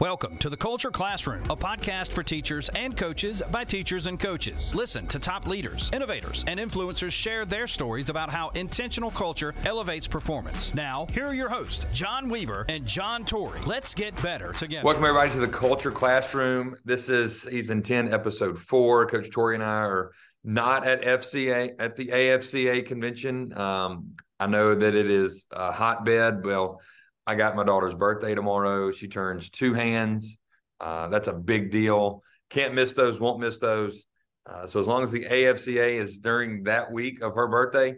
Welcome 0.00 0.38
to 0.38 0.50
the 0.50 0.56
Culture 0.56 0.90
Classroom, 0.90 1.44
a 1.44 1.56
podcast 1.56 2.12
for 2.12 2.24
teachers 2.24 2.68
and 2.70 2.96
coaches 2.96 3.40
by 3.52 3.62
teachers 3.62 4.08
and 4.08 4.18
coaches. 4.18 4.74
Listen 4.74 5.06
to 5.06 5.20
top 5.20 5.46
leaders, 5.46 5.88
innovators, 5.92 6.44
and 6.48 6.58
influencers 6.58 7.12
share 7.12 7.44
their 7.44 7.68
stories 7.68 8.08
about 8.08 8.28
how 8.28 8.48
intentional 8.56 9.12
culture 9.12 9.54
elevates 9.64 10.08
performance. 10.08 10.74
Now, 10.74 11.06
here 11.12 11.24
are 11.28 11.32
your 11.32 11.48
hosts, 11.48 11.86
John 11.92 12.28
Weaver 12.28 12.66
and 12.68 12.84
John 12.84 13.24
Torrey. 13.24 13.60
Let's 13.66 13.94
get 13.94 14.20
better 14.20 14.52
together. 14.52 14.84
Welcome, 14.84 15.04
everybody, 15.04 15.30
to 15.30 15.38
the 15.38 15.46
Culture 15.46 15.92
Classroom. 15.92 16.74
This 16.84 17.08
is 17.08 17.42
season 17.42 17.80
10, 17.80 18.12
episode 18.12 18.58
four. 18.58 19.06
Coach 19.06 19.30
Torrey 19.30 19.54
and 19.54 19.62
I 19.62 19.82
are 19.84 20.10
not 20.42 20.84
at 20.84 21.02
FCA, 21.02 21.70
at 21.78 21.94
the 21.94 22.08
AFCA 22.08 22.84
convention. 22.84 23.56
Um, 23.56 24.16
I 24.40 24.48
know 24.48 24.74
that 24.74 24.96
it 24.96 25.08
is 25.08 25.46
a 25.52 25.70
hotbed. 25.70 26.44
Well, 26.44 26.80
I 27.26 27.34
got 27.34 27.56
my 27.56 27.64
daughter's 27.64 27.94
birthday 27.94 28.34
tomorrow. 28.34 28.92
She 28.92 29.08
turns 29.08 29.50
two 29.50 29.72
hands. 29.72 30.36
Uh, 30.80 31.08
that's 31.08 31.28
a 31.28 31.32
big 31.32 31.70
deal. 31.70 32.22
Can't 32.50 32.74
miss 32.74 32.92
those, 32.92 33.18
won't 33.18 33.40
miss 33.40 33.58
those. 33.58 34.04
Uh, 34.46 34.66
so 34.66 34.78
as 34.78 34.86
long 34.86 35.02
as 35.02 35.10
the 35.10 35.24
AFCA 35.24 35.98
is 35.98 36.18
during 36.18 36.64
that 36.64 36.92
week 36.92 37.22
of 37.22 37.34
her 37.34 37.48
birthday, 37.48 37.96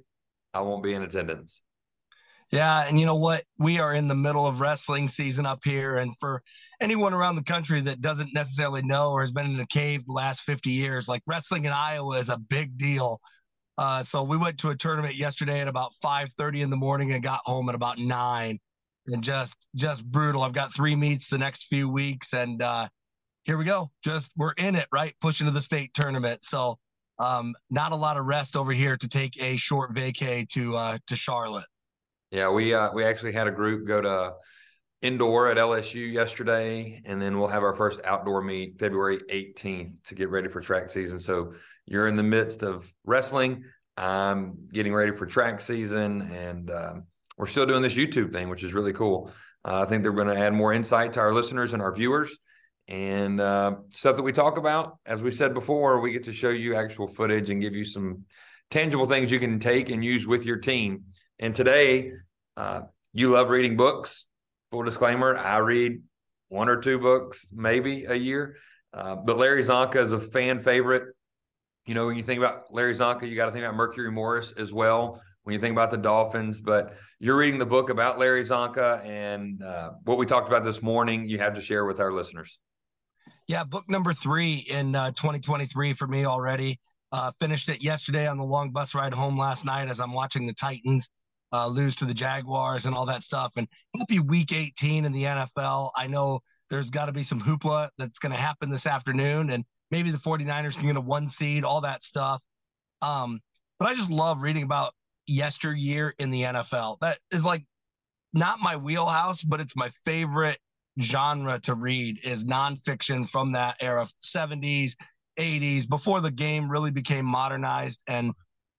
I 0.55 0.60
won't 0.60 0.84
be 0.84 0.95
in 0.95 1.02
attendance. 1.02 1.62
Yeah, 2.52 2.84
and 2.86 3.00
you 3.00 3.06
know 3.06 3.16
what? 3.16 3.42
We 3.59 3.80
are 3.80 3.92
in 3.92 4.06
the 4.06 4.14
middle 4.14 4.47
of 4.47 4.60
wrestling 4.60 5.09
season 5.09 5.47
up 5.47 5.64
here, 5.64 5.97
and 5.97 6.16
for 6.20 6.42
anyone 6.80 7.12
around 7.12 7.34
the 7.34 7.42
country 7.42 7.80
that 7.80 8.00
doesn't 8.00 8.33
necessarily 8.33 8.83
know 8.83 9.11
or 9.11 9.22
has 9.22 9.33
been 9.33 9.52
in 9.52 9.58
a 9.58 9.66
cave 9.66 10.06
the 10.06 10.12
last 10.12 10.42
50 10.42 10.70
years, 10.70 11.08
like 11.08 11.22
wrestling 11.27 11.64
in 11.64 11.72
Iowa 11.72 12.16
is 12.19 12.28
a 12.28 12.38
big 12.38 12.78
deal. 12.78 13.20
Uh, 13.77 14.05
so 14.05 14.22
we 14.22 14.36
went 14.36 14.58
to 14.58 14.69
a 14.69 14.77
tournament 14.77 15.16
yesterday 15.16 15.61
at 15.61 15.66
about 15.66 15.92
5:30 16.00 16.62
in 16.62 16.70
the 16.70 16.77
morning 16.77 17.11
and 17.11 17.22
got 17.22 17.41
home 17.45 17.69
at 17.69 17.74
about 17.74 17.98
nine 17.98 18.61
and 19.09 19.23
just 19.23 19.66
just 19.74 20.05
brutal. 20.05 20.42
I've 20.42 20.52
got 20.52 20.74
three 20.74 20.96
meets 20.96 21.28
the 21.28 21.38
next 21.38 21.64
few 21.64 21.88
weeks, 21.88 22.33
and 22.33 22.62
uh, 22.62 22.88
here 23.45 23.56
we 23.56 23.64
go. 23.64 23.91
Just 24.02 24.33
we're 24.37 24.52
in 24.52 24.74
it, 24.74 24.88
right? 24.92 25.14
Pushing 25.20 25.47
to 25.47 25.52
the 25.52 25.62
state 25.62 25.92
tournament. 25.95 26.42
So 26.42 26.78
um, 27.19 27.55
not 27.70 27.92
a 27.92 27.97
lot 27.97 28.17
of 28.17 28.27
rest 28.27 28.56
over 28.56 28.72
here 28.72 28.97
to 28.97 29.08
take 29.08 29.41
a 29.42 29.56
short 29.56 29.95
vacay 29.95 30.48
to 30.50 30.77
uh, 30.77 30.98
to 31.06 31.17
Charlotte. 31.17 31.67
Yeah, 32.30 32.50
we 32.50 32.75
uh, 32.75 32.92
we 32.92 33.05
actually 33.05 33.33
had 33.33 33.47
a 33.47 33.53
group 33.53 33.86
go 33.86 34.00
to 34.00 34.34
indoor 35.03 35.48
at 35.50 35.56
LSU 35.56 36.12
yesterday, 36.12 37.00
and 37.05 37.20
then 37.20 37.39
we'll 37.39 37.48
have 37.48 37.62
our 37.62 37.75
first 37.75 38.00
outdoor 38.05 38.42
meet 38.42 38.78
February 38.78 39.20
18th 39.30 40.02
to 40.05 40.14
get 40.14 40.30
ready 40.30 40.48
for 40.48 40.61
track 40.61 40.91
season. 40.91 41.20
So 41.20 41.55
you're 41.86 42.08
in 42.08 42.17
the 42.17 42.23
midst 42.23 42.62
of 42.62 42.92
wrestling. 43.05 43.64
I'm 43.97 44.69
getting 44.73 44.92
ready 44.92 45.12
for 45.12 45.27
track 45.27 45.61
season, 45.61 46.23
and 46.33 46.70
um, 46.70 47.05
we're 47.37 47.47
still 47.47 47.67
doing 47.67 47.83
this 47.83 47.95
YouTube 47.95 48.33
thing, 48.33 48.48
which 48.48 48.62
is 48.62 48.73
really 48.73 48.92
cool. 48.92 49.31
Uh, 49.65 49.83
I 49.83 49.87
think 49.87 50.03
they're 50.03 50.12
going 50.12 50.29
to 50.29 50.39
add 50.39 50.55
more 50.55 50.73
insight 50.73 51.15
to 51.15 51.20
our 51.20 51.33
listeners 51.33 51.73
and 51.73 51.83
our 51.83 51.92
viewers 51.92 52.37
and 52.89 53.41
uh, 53.41 53.77
stuff 53.92 54.17
that 54.17 54.23
we 54.23 54.33
talk 54.33 54.59
about. 54.59 54.98
As 55.05 55.23
we 55.23 55.31
said 55.31 55.55
before, 55.55 56.01
we 56.01 56.12
get 56.12 56.25
to 56.25 56.33
show 56.33 56.51
you 56.51 56.77
actual 56.77 57.09
footage 57.09 57.51
and 57.51 57.61
give 57.61 57.75
you 57.75 57.84
some 57.84 58.25
tangible 58.70 59.07
things 59.07 59.31
you 59.31 59.41
can 59.41 59.59
take 59.59 59.91
and 59.91 60.05
use 60.05 60.27
with 60.27 60.45
your 60.45 60.59
team. 60.59 61.05
And 61.39 61.55
today, 61.55 62.12
uh, 62.57 62.83
you 63.12 63.31
love 63.31 63.51
reading 63.51 63.77
books. 63.77 64.25
Full 64.70 64.84
disclaimer: 64.84 65.37
I 65.37 65.59
read 65.59 66.03
one 66.48 66.69
or 66.69 66.81
two 66.81 66.98
books, 66.98 67.47
maybe 67.53 68.05
a 68.05 68.14
year. 68.14 68.57
Uh, 68.92 69.17
but 69.17 69.37
Larry 69.37 69.62
Csonka 69.62 69.97
is 69.97 70.12
a 70.12 70.20
fan 70.20 70.61
favorite. 70.61 71.14
You 71.87 71.95
know, 71.95 72.07
when 72.07 72.17
you 72.17 72.23
think 72.23 72.39
about 72.39 72.73
Larry 72.73 72.95
Csonka, 72.95 73.29
you 73.29 73.37
got 73.37 73.47
to 73.47 73.53
think 73.53 73.64
about 73.64 73.77
Mercury 73.77 74.11
Morris 74.11 74.53
as 74.57 74.73
well 74.73 75.20
when 75.47 75.55
you 75.55 75.61
think 75.61 75.72
about 75.72 75.92
the 75.92 75.97
Dolphins. 75.97 76.61
But 76.61 76.97
you're 77.20 77.36
reading 77.36 77.61
the 77.61 77.66
book 77.66 77.89
about 77.89 78.19
Larry 78.19 78.42
Csonka 78.42 79.05
and 79.06 79.62
uh, 79.62 79.92
what 80.02 80.19
we 80.19 80.27
talked 80.27 80.48
about 80.48 80.64
this 80.64 80.83
morning. 80.83 81.28
You 81.28 81.39
have 81.39 81.55
to 81.55 81.61
share 81.61 81.84
with 81.84 82.00
our 82.00 82.12
listeners. 82.12 82.58
Yeah, 83.47 83.62
book 83.62 83.89
number 83.89 84.12
three 84.12 84.67
in 84.69 84.97
uh, 84.97 85.12
2023 85.12 85.92
for 85.92 86.08
me 86.08 86.24
already. 86.24 86.80
Uh, 87.12 87.30
finished 87.39 87.69
it 87.69 87.83
yesterday 87.83 88.27
on 88.27 88.39
the 88.39 88.44
long 88.44 88.72
bus 88.72 88.92
ride 88.92 89.14
home 89.14 89.39
last 89.39 89.64
night 89.64 89.89
as 89.89 90.01
I'm 90.01 90.12
watching 90.12 90.48
the 90.48 90.52
Titans 90.52 91.08
uh, 91.52 91.68
lose 91.68 91.95
to 91.96 92.05
the 92.07 92.13
Jaguars 92.13 92.86
and 92.86 92.96
all 92.96 93.07
that 93.07 93.23
stuff. 93.23 93.52
And 93.57 93.68
happy 93.96 94.18
week 94.18 94.52
18 94.52 95.05
in 95.05 95.13
the 95.13 95.23
NFL. 95.23 95.90
I 95.96 96.08
know 96.08 96.40
there's 96.70 96.90
got 96.90 97.07
to 97.07 97.13
be 97.13 97.23
some 97.23 97.40
hoopla 97.40 97.90
that's 97.98 98.18
going 98.18 98.33
to 98.33 98.40
happen 98.40 98.68
this 98.68 98.84
afternoon, 98.84 99.51
and 99.51 99.64
maybe 99.92 100.11
the 100.11 100.18
49ers 100.18 100.77
can 100.77 100.89
get 100.89 100.96
a 100.96 101.01
one 101.01 101.28
seed, 101.28 101.63
all 101.63 101.83
that 101.83 102.02
stuff. 102.02 102.42
Um, 103.01 103.39
but 103.78 103.89
I 103.89 103.95
just 103.95 104.11
love 104.11 104.42
reading 104.42 104.64
about 104.64 104.92
yesteryear 105.27 106.14
in 106.19 106.31
the 106.31 106.42
NFL. 106.42 106.98
That 107.01 107.19
is 107.33 107.45
like 107.45 107.64
not 108.33 108.61
my 108.61 108.77
wheelhouse, 108.77 109.42
but 109.42 109.61
it's 109.61 109.77
my 109.77 109.91
favorite 110.05 110.59
genre 111.01 111.59
to 111.61 111.75
read 111.75 112.25
is 112.25 112.45
nonfiction 112.45 113.29
from 113.29 113.53
that 113.53 113.77
era, 113.81 114.07
70s, 114.23 114.92
80s, 115.39 115.89
before 115.89 116.20
the 116.20 116.31
game 116.31 116.70
really 116.70 116.91
became 116.91 117.25
modernized 117.25 118.03
and 118.07 118.33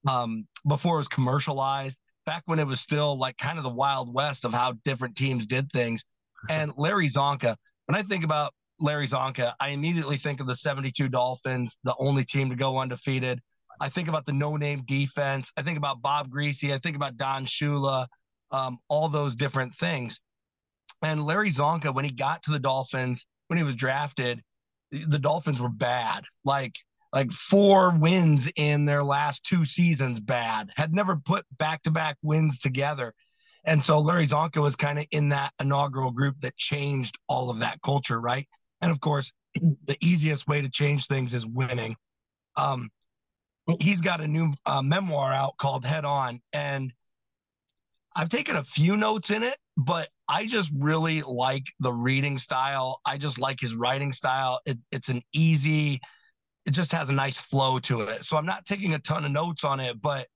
um, 0.08 0.48
before 0.68 0.96
it 0.96 1.00
was 1.00 1.08
commercialized, 1.08 2.00
back 2.26 2.44
when 2.46 2.60
it 2.60 2.68
was 2.68 2.80
still 2.80 3.18
like 3.18 3.38
kind 3.38 3.58
of 3.58 3.64
the 3.64 3.70
wild 3.70 4.14
west 4.14 4.46
of 4.46 4.54
how 4.54 4.74
different 4.84 5.16
teams 5.16 5.46
did 5.46 5.72
things. 5.72 6.04
And 6.50 6.72
Larry 6.78 7.10
Csonka, 7.10 7.56
when 7.88 7.96
I 7.96 8.04
think 8.04 8.24
about 8.24 8.54
Larry 8.80 9.08
Csonka, 9.08 9.54
I 9.60 9.70
immediately 9.70 10.18
think 10.18 10.40
of 10.40 10.46
the 10.46 10.56
72 10.56 11.10
Dolphins, 11.10 11.80
the 11.84 11.96
only 11.98 12.24
team 12.24 12.52
to 12.52 12.56
go 12.56 12.78
undefeated. 12.78 13.42
I 13.80 13.90
think 13.90 14.08
about 14.08 14.26
the 14.26 14.34
no 14.34 14.58
name 14.58 14.84
defense. 14.86 15.52
I 15.58 15.62
think 15.62 15.78
about 15.78 16.02
Bob 16.02 16.30
Griese. 16.30 16.74
I 16.74 16.78
think 16.78 16.96
about 16.96 17.18
Don 17.18 17.46
Shula, 17.46 18.08
um, 18.52 18.80
all 18.88 19.10
those 19.10 19.36
different 19.36 19.74
things. 19.74 20.20
And 21.02 21.26
Larry 21.26 21.50
Csonka, 21.50 21.94
when 21.94 22.06
he 22.06 22.12
got 22.12 22.44
to 22.44 22.52
the 22.52 22.60
Dolphins, 22.60 23.28
when 23.48 23.58
he 23.58 23.64
was 23.64 23.76
drafted, 23.76 24.42
the 24.92 25.20
Dolphins 25.20 25.62
were 25.62 25.70
bad. 25.70 26.24
Like, 26.44 26.76
like 27.14 27.32
four 27.32 27.96
wins 27.98 28.50
in 28.56 28.86
their 28.86 29.04
last 29.04 29.44
two 29.44 29.64
seasons, 29.66 30.20
bad. 30.20 30.70
Had 30.76 30.94
never 30.94 31.16
put 31.16 31.46
back 31.58 31.84
to 31.84 31.92
back 31.92 32.18
wins 32.22 32.60
together. 32.60 33.14
And 33.64 33.84
so 33.84 34.00
Larry 34.00 34.26
Csonka 34.26 34.62
was 34.62 34.76
kind 34.76 34.98
of 34.98 35.06
in 35.12 35.30
that 35.30 35.52
inaugural 35.60 36.12
group 36.12 36.40
that 36.42 36.56
changed 36.56 37.18
all 37.28 37.50
of 37.50 37.60
that 37.60 37.82
culture, 37.82 38.20
right? 38.20 38.48
And 38.82 38.92
of 38.92 39.00
course, 39.00 39.32
the 39.56 39.98
easiest 40.02 40.48
way 40.48 40.62
to 40.62 40.70
change 40.70 41.08
things 41.08 41.34
is 41.34 41.46
winning. 41.46 41.96
Um, 42.56 42.90
he's 43.80 44.02
got 44.02 44.22
a 44.22 44.28
new 44.28 44.54
uh, 44.66 44.82
memoir 44.82 45.34
out 45.34 45.58
called 45.58 45.86
Head 45.86 46.06
On, 46.06 46.42
and 46.54 46.94
I've 48.16 48.30
taken 48.30 48.56
a 48.56 48.64
few 48.64 48.98
notes 48.98 49.30
in 49.30 49.44
it, 49.44 49.58
but 49.78 50.10
I 50.28 50.48
just 50.48 50.74
really 50.76 51.22
like 51.22 51.68
the 51.80 51.94
reading 51.94 52.40
style. 52.40 53.00
I 53.06 53.18
just 53.18 53.38
like 53.38 53.60
his 53.60 53.76
writing 53.76 54.12
style. 54.12 54.60
It, 54.66 54.80
it's 54.92 55.10
an 55.10 55.22
easy, 55.34 56.02
it 56.66 56.72
just 56.72 56.92
has 56.94 57.12
a 57.12 57.14
nice 57.14 57.38
flow 57.38 57.78
to 57.80 58.02
it. 58.02 58.26
So 58.26 58.36
I'm 58.36 58.46
not 58.48 58.66
taking 58.66 58.96
a 58.96 59.00
ton 59.00 59.24
of 59.24 59.32
notes 59.32 59.64
on 59.64 59.80
it, 59.80 60.02
but 60.02 60.28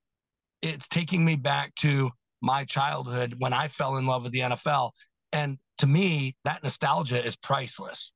it's 0.61 0.87
taking 0.87 1.25
me 1.25 1.35
back 1.35 1.73
to 1.75 2.11
my 2.39 2.65
childhood 2.65 3.35
when 3.39 3.51
I 3.51 3.67
fell 3.67 3.97
in 3.97 4.05
love 4.05 4.23
with 4.23 4.31
the 4.31 4.41
NFL. 4.41 4.91
And 5.33 5.57
to 5.79 5.87
me, 5.87 6.35
that 6.45 6.61
nostalgia 6.61 7.25
is 7.25 7.35
priceless. 7.35 8.13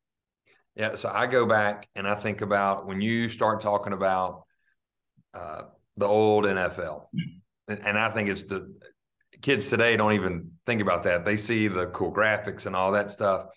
Yeah. 0.76 0.96
So 0.96 1.09
I 1.12 1.26
go 1.26 1.47
back 1.47 1.88
and 1.96 2.08
I 2.08 2.14
think 2.14 2.42
about 2.42 2.86
when 2.86 3.02
you 3.02 3.30
start 3.30 3.62
talking 3.62 3.94
about 3.94 4.44
uh, 5.35 5.63
the 5.97 6.06
old 6.06 6.46
NFL. 6.46 7.07
And, 7.68 7.85
and 7.85 8.00
I 8.00 8.09
think 8.12 8.29
it's 8.29 8.44
the 8.44 8.73
kids 9.41 9.69
today 9.69 9.97
don't 9.97 10.13
even 10.13 10.51
think 10.66 10.81
about 10.81 11.03
that. 11.03 11.25
They 11.25 11.38
see 11.38 11.68
the 11.68 11.88
cool 11.88 12.13
graphics 12.13 12.66
and 12.66 12.75
all 12.75 12.91
that 12.94 13.12
stuff. 13.12 13.47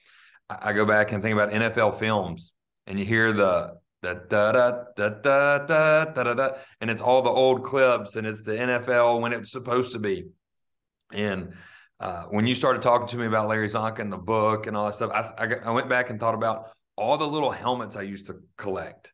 I, 0.51 0.71
I 0.71 0.73
go 0.73 0.85
back 0.85 1.13
and 1.13 1.23
think 1.23 1.35
about 1.35 1.51
NFL 1.51 1.99
films, 1.99 2.53
and 2.87 2.99
you 2.99 3.05
hear 3.05 3.33
the 3.33 3.79
da 4.03 4.15
da 4.15 4.53
da 4.53 4.71
da 4.97 5.09
da 5.09 5.59
da 5.59 6.05
da 6.05 6.25
da 6.25 6.35
da, 6.35 6.51
and 6.81 6.91
it's 6.91 7.03
all 7.03 7.23
the 7.23 7.31
old 7.31 7.65
clips, 7.65 8.17
and 8.17 8.27
it's 8.27 8.43
the 8.43 8.53
NFL 8.53 9.21
when 9.21 9.33
it's 9.33 9.51
supposed 9.51 9.93
to 9.93 9.99
be. 9.99 10.27
And 11.13 11.55
uh, 12.01 12.25
when 12.25 12.47
you 12.47 12.55
started 12.55 12.83
talking 12.83 13.09
to 13.09 13.17
me 13.17 13.27
about 13.27 13.49
Larry 13.49 13.69
Csonka 13.69 14.01
and 14.01 14.13
the 14.13 14.19
book 14.19 14.67
and 14.67 14.77
all 14.77 14.87
that 14.87 14.95
stuff, 14.95 15.11
I, 15.13 15.45
I, 15.45 15.55
I 15.65 15.71
went 15.71 15.89
back 15.89 16.11
and 16.11 16.21
thought 16.21 16.35
about 16.35 16.71
all 16.97 17.17
the 17.17 17.27
little 17.27 17.51
helmets 17.51 17.97
I 17.97 18.03
used 18.03 18.27
to 18.27 18.37
collect 18.57 19.13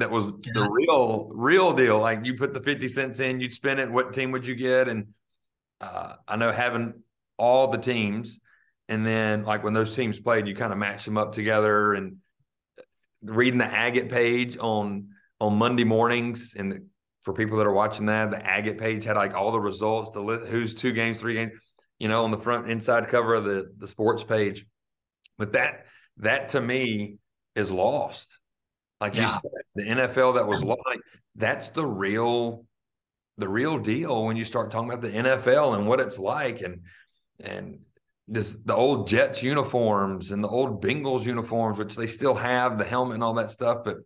that 0.00 0.10
was 0.10 0.26
yes. 0.44 0.54
the 0.54 0.68
real 0.70 1.30
real 1.32 1.72
deal. 1.72 2.00
Like 2.00 2.24
you 2.24 2.34
put 2.34 2.54
the 2.54 2.60
50 2.60 2.88
cents 2.88 3.20
in, 3.20 3.40
you'd 3.40 3.52
spend 3.52 3.80
it. 3.80 3.90
What 3.90 4.12
team 4.12 4.32
would 4.32 4.46
you 4.46 4.54
get? 4.54 4.88
And 4.88 5.08
uh, 5.80 6.14
I 6.26 6.36
know 6.36 6.52
having 6.52 7.02
all 7.36 7.68
the 7.68 7.78
teams, 7.78 8.40
and 8.88 9.06
then 9.06 9.44
like 9.44 9.62
when 9.62 9.72
those 9.72 9.94
teams 9.94 10.18
played, 10.18 10.46
you 10.46 10.54
kind 10.54 10.72
of 10.72 10.78
match 10.78 11.04
them 11.04 11.16
up 11.16 11.32
together. 11.32 11.94
And 11.94 12.16
reading 13.22 13.58
the 13.58 13.66
Agate 13.66 14.08
page 14.08 14.56
on 14.58 15.10
on 15.40 15.56
Monday 15.56 15.84
mornings, 15.84 16.54
and 16.56 16.72
the, 16.72 16.86
for 17.22 17.32
people 17.32 17.58
that 17.58 17.66
are 17.66 17.72
watching 17.72 18.06
that, 18.06 18.30
the 18.30 18.44
Agate 18.44 18.78
page 18.78 19.04
had 19.04 19.16
like 19.16 19.34
all 19.34 19.52
the 19.52 19.60
results, 19.60 20.10
the 20.10 20.20
list, 20.20 20.50
who's 20.50 20.74
two 20.74 20.92
games, 20.92 21.20
three 21.20 21.34
games, 21.34 21.52
you 21.98 22.08
know, 22.08 22.24
on 22.24 22.30
the 22.30 22.38
front 22.38 22.70
inside 22.70 23.08
cover 23.08 23.34
of 23.34 23.44
the 23.44 23.70
the 23.76 23.86
sports 23.86 24.24
page. 24.24 24.66
But 25.38 25.52
that 25.52 25.86
that 26.18 26.50
to 26.50 26.60
me 26.60 27.18
is 27.54 27.70
lost 27.70 28.39
like 29.00 29.14
yeah. 29.14 29.26
you 29.26 29.32
said, 29.32 29.50
the 29.74 29.82
NFL 29.82 30.34
that 30.34 30.46
was 30.46 30.62
like 30.62 31.00
that's 31.36 31.70
the 31.70 31.86
real 31.86 32.64
the 33.38 33.48
real 33.48 33.78
deal 33.78 34.26
when 34.26 34.36
you 34.36 34.44
start 34.44 34.70
talking 34.70 34.90
about 34.90 35.02
the 35.02 35.10
NFL 35.10 35.76
and 35.76 35.86
what 35.86 36.00
it's 36.00 36.18
like 36.18 36.60
and 36.60 36.82
and 37.40 37.80
this 38.28 38.54
the 38.64 38.74
old 38.74 39.08
Jets 39.08 39.42
uniforms 39.42 40.30
and 40.30 40.42
the 40.42 40.48
old 40.48 40.82
Bengals 40.82 41.24
uniforms, 41.24 41.78
which 41.78 41.96
they 41.96 42.06
still 42.06 42.34
have 42.34 42.78
the 42.78 42.84
helmet 42.84 43.14
and 43.14 43.24
all 43.24 43.34
that 43.34 43.50
stuff. 43.50 43.78
But 43.84 43.96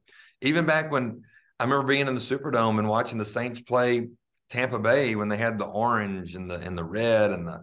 even 0.41 0.65
back 0.65 0.91
when 0.91 1.23
I 1.61 1.65
remember 1.65 1.87
being 1.87 2.09
in 2.09 2.15
the 2.15 2.21
Superdome 2.21 2.79
and 2.79 2.89
watching 2.89 3.19
the 3.19 3.27
Saints 3.27 3.61
play 3.61 4.09
Tampa 4.49 4.79
Bay 4.79 5.15
when 5.15 5.29
they 5.29 5.37
had 5.37 5.59
the 5.59 5.67
orange 5.67 6.37
and 6.37 6.51
the 6.51 6.57
and 6.57 6.77
the 6.77 6.85
red 6.85 7.33
and 7.33 7.47
the 7.47 7.63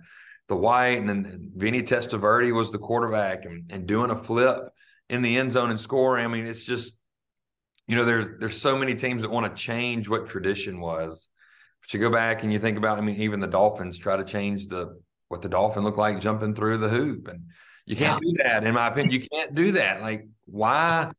the 0.49 0.55
white, 0.55 0.99
and 0.99 1.07
then 1.07 1.51
Vinny 1.55 1.81
Testaverde 1.81 2.53
was 2.53 2.71
the 2.71 2.77
quarterback 2.77 3.45
and, 3.45 3.71
and 3.71 3.87
doing 3.87 4.11
a 4.11 4.17
flip 4.17 4.59
in 5.09 5.21
the 5.21 5.37
end 5.37 5.53
zone 5.53 5.71
and 5.71 5.79
scoring. 5.79 6.25
I 6.25 6.27
mean, 6.27 6.45
it's 6.45 6.65
just 6.65 6.93
you 7.91 7.97
know, 7.97 8.05
there's 8.05 8.39
there's 8.39 8.61
so 8.61 8.77
many 8.77 8.95
teams 8.95 9.21
that 9.21 9.29
want 9.29 9.53
to 9.53 9.61
change 9.61 10.07
what 10.07 10.29
tradition 10.29 10.79
was. 10.79 11.27
But 11.81 11.93
you 11.93 11.99
go 11.99 12.09
back 12.09 12.41
and 12.41 12.53
you 12.53 12.57
think 12.57 12.77
about, 12.77 12.97
I 12.97 13.01
mean, 13.01 13.17
even 13.17 13.41
the 13.41 13.47
Dolphins 13.47 13.97
try 13.97 14.15
to 14.15 14.23
change 14.23 14.67
the 14.67 14.97
what 15.27 15.41
the 15.41 15.49
dolphin 15.49 15.83
looked 15.83 15.97
like 15.97 16.21
jumping 16.21 16.55
through 16.55 16.77
the 16.77 16.88
hoop, 16.88 17.27
and 17.27 17.47
you 17.85 17.97
can't 17.97 18.21
do 18.21 18.33
that. 18.45 18.63
In 18.63 18.73
my 18.73 18.88
opinion, 18.88 19.11
you 19.11 19.27
can't 19.27 19.53
do 19.53 19.73
that. 19.73 20.01
Like, 20.01 20.29
why? 20.45 21.11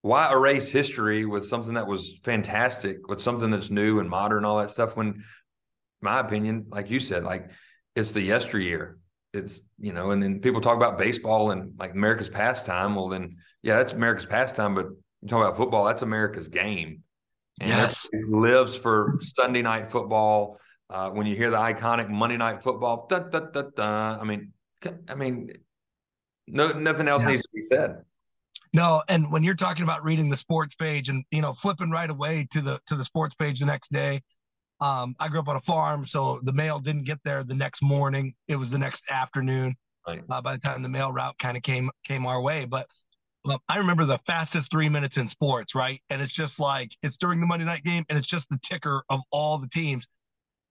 Why 0.00 0.32
erase 0.32 0.70
history 0.70 1.26
with 1.26 1.46
something 1.46 1.74
that 1.74 1.86
was 1.86 2.18
fantastic, 2.24 3.08
with 3.08 3.20
something 3.20 3.50
that's 3.50 3.70
new 3.70 4.00
and 4.00 4.08
modern, 4.08 4.46
all 4.46 4.56
that 4.58 4.70
stuff? 4.70 4.96
When, 4.96 5.22
my 6.00 6.20
opinion, 6.20 6.66
like 6.70 6.88
you 6.88 6.98
said, 6.98 7.24
like 7.24 7.50
it's 7.94 8.12
the 8.12 8.22
yesteryear. 8.22 8.96
It's 9.34 9.60
you 9.78 9.92
know, 9.92 10.12
and 10.12 10.22
then 10.22 10.40
people 10.40 10.62
talk 10.62 10.78
about 10.78 10.96
baseball 10.96 11.50
and 11.50 11.78
like 11.78 11.92
America's 11.92 12.30
pastime. 12.30 12.94
Well, 12.94 13.08
then 13.08 13.36
yeah, 13.62 13.76
that's 13.76 13.92
America's 13.92 14.24
pastime, 14.24 14.74
but 14.74 14.86
you 15.26 15.30
talk 15.30 15.44
about 15.44 15.56
football, 15.56 15.84
that's 15.84 16.02
America's 16.02 16.48
game. 16.48 17.02
And 17.60 17.70
yes. 17.70 18.08
it 18.12 18.28
lives 18.28 18.76
for 18.76 19.18
Sunday 19.38 19.62
night 19.62 19.90
football. 19.90 20.60
Uh, 20.88 21.10
when 21.10 21.26
you 21.26 21.34
hear 21.34 21.50
the 21.50 21.56
iconic 21.56 22.08
Monday 22.08 22.36
night 22.36 22.62
football, 22.62 23.06
da, 23.08 23.18
da, 23.18 23.40
da, 23.40 23.62
da, 23.74 24.18
I 24.20 24.24
mean, 24.24 24.52
I 25.08 25.14
mean, 25.16 25.50
no, 26.46 26.68
nothing 26.68 27.08
else 27.08 27.22
yeah. 27.24 27.30
needs 27.30 27.42
to 27.42 27.48
be 27.52 27.62
said. 27.62 28.02
No, 28.72 29.02
and 29.08 29.32
when 29.32 29.42
you're 29.42 29.54
talking 29.54 29.82
about 29.82 30.04
reading 30.04 30.30
the 30.30 30.36
sports 30.36 30.74
page 30.76 31.08
and 31.08 31.24
you 31.30 31.40
know 31.40 31.52
flipping 31.52 31.90
right 31.90 32.08
away 32.08 32.46
to 32.52 32.60
the 32.60 32.80
to 32.86 32.94
the 32.94 33.02
sports 33.02 33.34
page 33.34 33.58
the 33.58 33.66
next 33.66 33.90
day, 33.90 34.22
um, 34.80 35.16
I 35.18 35.28
grew 35.28 35.40
up 35.40 35.48
on 35.48 35.56
a 35.56 35.60
farm, 35.60 36.04
so 36.04 36.40
the 36.42 36.52
mail 36.52 36.78
didn't 36.78 37.04
get 37.04 37.18
there 37.24 37.42
the 37.42 37.54
next 37.54 37.82
morning. 37.82 38.34
It 38.46 38.56
was 38.56 38.70
the 38.70 38.78
next 38.78 39.10
afternoon. 39.10 39.74
Right. 40.06 40.22
Uh, 40.30 40.40
by 40.40 40.52
the 40.52 40.60
time 40.60 40.82
the 40.82 40.88
mail 40.88 41.10
route 41.10 41.36
kind 41.38 41.56
of 41.56 41.64
came 41.64 41.90
came 42.04 42.26
our 42.26 42.40
way, 42.40 42.64
but 42.64 42.86
I 43.68 43.78
remember 43.78 44.04
the 44.04 44.18
fastest 44.26 44.70
three 44.70 44.88
minutes 44.88 45.16
in 45.16 45.28
sports, 45.28 45.74
right? 45.74 46.00
And 46.10 46.20
it's 46.20 46.32
just 46.32 46.58
like 46.58 46.90
it's 47.02 47.16
during 47.16 47.40
the 47.40 47.46
Monday 47.46 47.64
night 47.64 47.84
game, 47.84 48.04
and 48.08 48.18
it's 48.18 48.26
just 48.26 48.48
the 48.48 48.58
ticker 48.62 49.02
of 49.08 49.20
all 49.30 49.58
the 49.58 49.68
teams. 49.68 50.06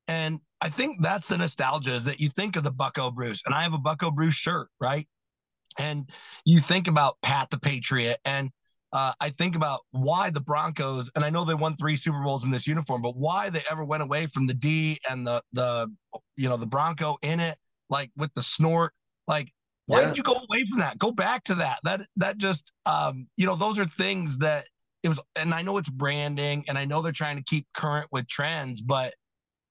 And 0.08 0.40
I 0.62 0.70
think 0.70 1.02
that's 1.02 1.28
the 1.28 1.38
nostalgia 1.38 1.94
is 1.94 2.04
that 2.06 2.20
you 2.20 2.30
think 2.30 2.56
of 2.56 2.64
the 2.64 2.72
Bucco 2.72 3.12
Bruce, 3.12 3.42
and 3.46 3.56
I 3.56 3.64
have 3.64 3.74
a 3.74 3.78
Bucco 3.78 4.12
Bruce 4.12 4.36
shirt, 4.36 4.68
right? 4.80 5.08
And 5.80 6.10
you 6.46 6.60
think 6.60 6.88
about 6.88 7.18
Pat 7.22 7.50
the 7.50 7.60
Patriot, 7.60 8.18
and 8.26 8.52
uh, 8.94 9.14
I 9.20 9.30
think 9.32 9.56
about 9.56 9.82
why 9.92 10.30
the 10.30 10.40
Broncos, 10.40 11.12
and 11.16 11.26
I 11.26 11.30
know 11.30 11.44
they 11.44 11.54
won 11.54 11.76
three 11.76 11.98
Super 11.98 12.24
Bowls 12.24 12.46
in 12.46 12.52
this 12.52 12.66
uniform, 12.66 13.02
but 13.02 13.18
why 13.18 13.50
they 13.50 13.62
ever 13.70 13.84
went 13.84 14.04
away 14.04 14.26
from 14.28 14.48
the 14.48 14.54
D 14.54 15.00
and 15.10 15.28
the 15.28 15.42
the 15.52 15.92
you 16.38 16.48
know 16.48 16.58
the 16.58 16.66
Bronco 16.68 17.18
in 17.22 17.40
it, 17.40 17.58
like 17.90 18.12
with 18.16 18.34
the 18.36 18.42
snort, 18.42 18.94
like 19.28 19.52
why 19.88 20.02
yeah. 20.02 20.08
did 20.08 20.18
you 20.18 20.24
go 20.24 20.34
away 20.34 20.64
from 20.66 20.80
that? 20.80 20.98
Go 20.98 21.12
back 21.12 21.44
to 21.46 21.56
that. 21.56 21.80
That 21.84 22.08
that 22.18 22.38
just 22.38 22.72
um, 22.86 23.28
you 23.38 23.46
know, 23.46 23.56
those 23.56 23.80
are 23.80 23.86
things 23.86 24.40
that 24.40 24.68
it 25.04 25.10
was 25.10 25.20
and 25.36 25.54
I 25.54 25.62
know 25.62 25.78
it's 25.78 25.90
branding 25.90 26.66
and 26.68 26.78
I 26.78 26.86
know 26.86 27.02
they're 27.02 27.12
trying 27.12 27.38
to 27.38 27.44
keep 27.44 27.68
current 27.76 28.08
with 28.12 28.28
trends, 28.28 28.82
but 28.82 29.14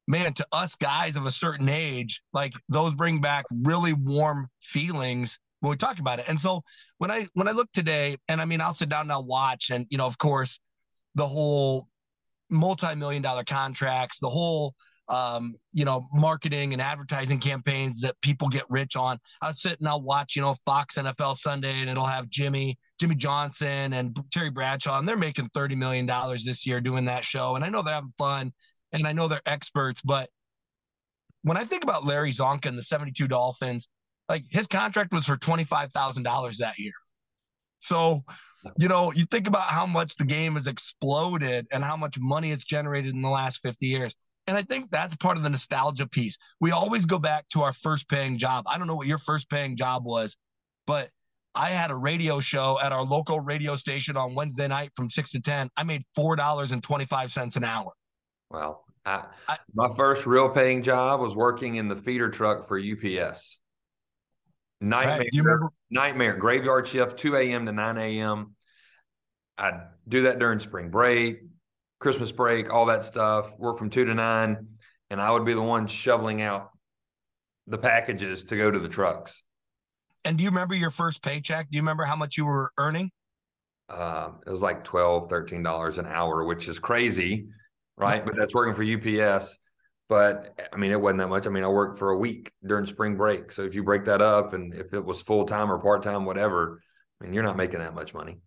man, 0.07 0.35
to 0.35 0.47
us 0.53 0.77
guys 0.77 1.17
of 1.17 1.27
a 1.27 1.31
certain 1.31 1.69
age, 1.69 2.23
like 2.33 2.53
those 2.69 2.95
bring 2.95 3.21
back 3.21 3.45
really 3.51 3.93
warm 3.93 4.49
feelings 4.61 5.39
when 5.61 5.71
we 5.71 5.77
talk 5.77 5.99
about 5.99 6.19
it. 6.19 6.29
And 6.29 6.39
so 6.39 6.63
when 6.99 7.11
I 7.11 7.27
when 7.35 7.49
I 7.49 7.53
look 7.53 7.71
today, 7.73 8.17
and 8.29 8.41
I 8.41 8.45
mean 8.45 8.61
I'll 8.61 8.75
sit 8.75 8.89
down 8.89 9.03
and 9.03 9.13
I'll 9.13 9.27
watch, 9.27 9.71
and 9.71 9.87
you 9.91 9.99
know, 9.99 10.07
of 10.07 10.19
course, 10.19 10.61
the 11.15 11.27
whole 11.27 11.89
multi-million 12.51 13.23
dollar 13.23 13.45
contracts, 13.45 14.19
the 14.19 14.31
whole 14.31 14.75
um, 15.09 15.55
you 15.73 15.85
know, 15.85 16.07
marketing 16.13 16.73
and 16.73 16.81
advertising 16.81 17.39
campaigns 17.39 18.01
that 18.01 18.21
people 18.23 18.49
get 18.49 18.65
rich 18.69 18.97
on. 18.97 19.19
I'll 19.43 19.53
sit 19.53 19.79
and 19.79 19.89
I'll 19.89 20.03
watch, 20.03 20.35
you 20.37 20.43
know, 20.43 20.55
Fox 20.65 20.97
NFL 20.97 21.37
Sunday 21.37 21.81
and 21.81 21.91
it'll 21.91 22.07
have 22.07 22.29
Jimmy, 22.29 22.79
Jimmy 22.99 23.15
Johnson 23.15 23.93
and 23.93 24.19
Terry 24.33 24.51
Bradshaw, 24.51 24.99
and 24.99 25.09
they're 25.09 25.17
making 25.17 25.49
$30 25.49 25.77
million 25.77 26.07
this 26.45 26.67
year 26.67 26.81
doing 26.81 27.05
that 27.07 27.25
show. 27.25 27.55
And 27.57 27.65
I 27.65 27.69
know 27.69 27.83
they're 27.83 27.95
having 27.95 28.15
fun 28.17 28.53
and 28.93 29.07
I 29.07 29.13
know 29.13 29.29
they're 29.29 29.43
experts, 29.47 30.01
but 30.03 30.31
when 31.43 31.59
I 31.59 31.65
think 31.65 31.83
about 31.83 32.07
Larry 32.07 32.31
Csonka 32.31 32.67
and 32.67 32.79
the 32.79 32.83
72 32.83 33.29
Dolphins, 33.29 33.89
like 34.29 34.45
his 34.51 34.67
contract 34.67 35.13
was 35.13 35.27
for 35.27 35.37
$25,000 35.37 36.57
that 36.59 36.79
year. 36.79 36.95
So, 37.81 38.25
you 38.79 38.89
know, 38.89 39.13
you 39.13 39.27
think 39.27 39.47
about 39.47 39.65
how 39.65 39.85
much 39.85 40.17
the 40.17 40.25
game 40.25 40.55
has 40.55 40.67
exploded 40.67 41.67
and 41.71 41.85
how 41.85 41.97
much 41.97 42.19
money 42.19 42.51
it's 42.51 42.65
generated 42.65 43.15
in 43.15 43.21
the 43.21 43.29
last 43.29 43.61
50 43.63 43.87
years. 43.87 44.17
And 44.47 44.57
I 44.57 44.63
think 44.63 44.91
that's 44.91 45.17
part 45.17 45.37
of 45.37 45.43
the 45.43 45.49
nostalgia 45.49 46.07
piece. 46.07 46.37
We 46.61 46.71
always 46.71 47.07
go 47.07 47.19
back 47.19 47.49
to 47.51 47.63
our 47.63 47.73
first 47.73 48.09
paying 48.09 48.37
job. 48.37 48.65
I 48.67 48.77
don't 48.77 48.87
know 48.87 48.95
what 48.95 49.07
your 49.07 49.19
first 49.19 49.49
paying 49.49 49.77
job 49.77 50.05
was, 50.05 50.37
but 50.87 51.09
I 51.55 51.71
had 51.71 51.91
a 51.91 51.97
radio 51.97 52.41
show 52.41 52.79
at 52.83 52.93
our 52.93 53.05
local 53.05 53.41
radio 53.41 53.77
station 53.77 54.17
on 54.17 54.35
Wednesday 54.35 54.69
night 54.69 54.91
from 54.97 55.09
six 55.09 55.31
to 55.33 55.41
10. 55.41 55.71
I 55.77 55.85
made 55.85 56.03
$4.25 56.19 57.57
an 57.57 57.65
hour. 57.65 57.93
Wow. 58.51 58.81
I, 59.07 59.25
I, 59.49 59.59
my 59.75 59.95
first 59.95 60.27
real 60.27 60.49
paying 60.49 60.83
job 60.83 61.21
was 61.21 61.35
working 61.35 61.77
in 61.77 61.89
the 61.89 61.97
feeder 61.97 62.29
truck 62.29 62.69
for 62.69 62.79
UPS. 62.79 63.61
Nightmare, 64.81 65.29
right. 65.43 65.71
nightmare, 65.91 66.37
graveyard 66.37 66.89
shift, 66.89 67.19
2 67.19 67.37
a.m. 67.37 67.67
to 67.67 67.73
9 67.73 67.99
a.m. 67.99 68.55
I'd 69.57 69.81
do 70.09 70.23
that 70.23 70.39
during 70.39 70.59
spring 70.59 70.91
break, 70.91 71.41
Christmas 72.05 72.33
break, 72.33 72.71
all 72.71 72.85
that 72.85 73.03
stuff, 73.07 73.51
work 73.59 73.79
from 73.79 73.89
two 73.89 74.05
to 74.05 74.13
nine, 74.13 74.67
and 75.09 75.23
I 75.23 75.31
would 75.31 75.47
be 75.47 75.55
the 75.55 75.63
one 75.63 75.87
shoveling 75.87 76.43
out 76.43 76.69
the 77.67 77.79
packages 77.79 78.45
to 78.45 78.59
go 78.59 78.71
to 78.71 78.79
the 78.79 78.91
trucks. 78.91 79.43
And 80.23 80.37
do 80.37 80.45
you 80.45 80.51
remember 80.51 80.75
your 80.75 80.91
first 80.91 81.23
paycheck? 81.23 81.71
Do 81.71 81.77
you 81.77 81.81
remember 81.81 82.05
how 82.05 82.15
much 82.15 82.37
you 82.37 82.45
were 82.45 82.73
earning? 82.77 83.11
Um, 83.89 84.41
it 84.47 84.51
was 84.51 84.61
like 84.61 84.85
12 84.85 85.31
$13 85.31 85.97
an 85.97 86.05
hour, 86.05 86.45
which 86.45 86.69
is 86.69 86.79
crazy, 86.79 87.47
right? 87.97 88.23
but 88.23 88.35
that's 88.37 88.55
working 88.55 88.75
for 88.75 88.83
UPS. 88.85 89.59
But 90.11 90.61
I 90.71 90.77
mean, 90.77 90.93
it 90.93 91.01
wasn't 91.01 91.21
that 91.21 91.29
much. 91.29 91.47
I 91.47 91.51
mean, 91.51 91.65
I 91.65 91.69
worked 91.69 91.99
for 91.99 92.11
a 92.11 92.19
week 92.19 92.53
during 92.67 92.85
spring 92.85 93.17
break. 93.17 93.51
So 93.51 93.63
if 93.63 93.75
you 93.75 93.83
break 93.83 94.05
that 94.05 94.21
up 94.21 94.53
and 94.53 94.75
if 94.75 94.93
it 94.93 95.03
was 95.03 95.23
full 95.23 95.47
time 95.47 95.73
or 95.73 95.79
part 95.79 96.03
time, 96.03 96.27
whatever, 96.27 96.83
I 97.19 97.25
mean, 97.25 97.33
you're 97.33 97.43
not 97.43 97.57
making 97.57 97.79
that 97.79 97.95
much 97.95 98.13
money. 98.13 98.41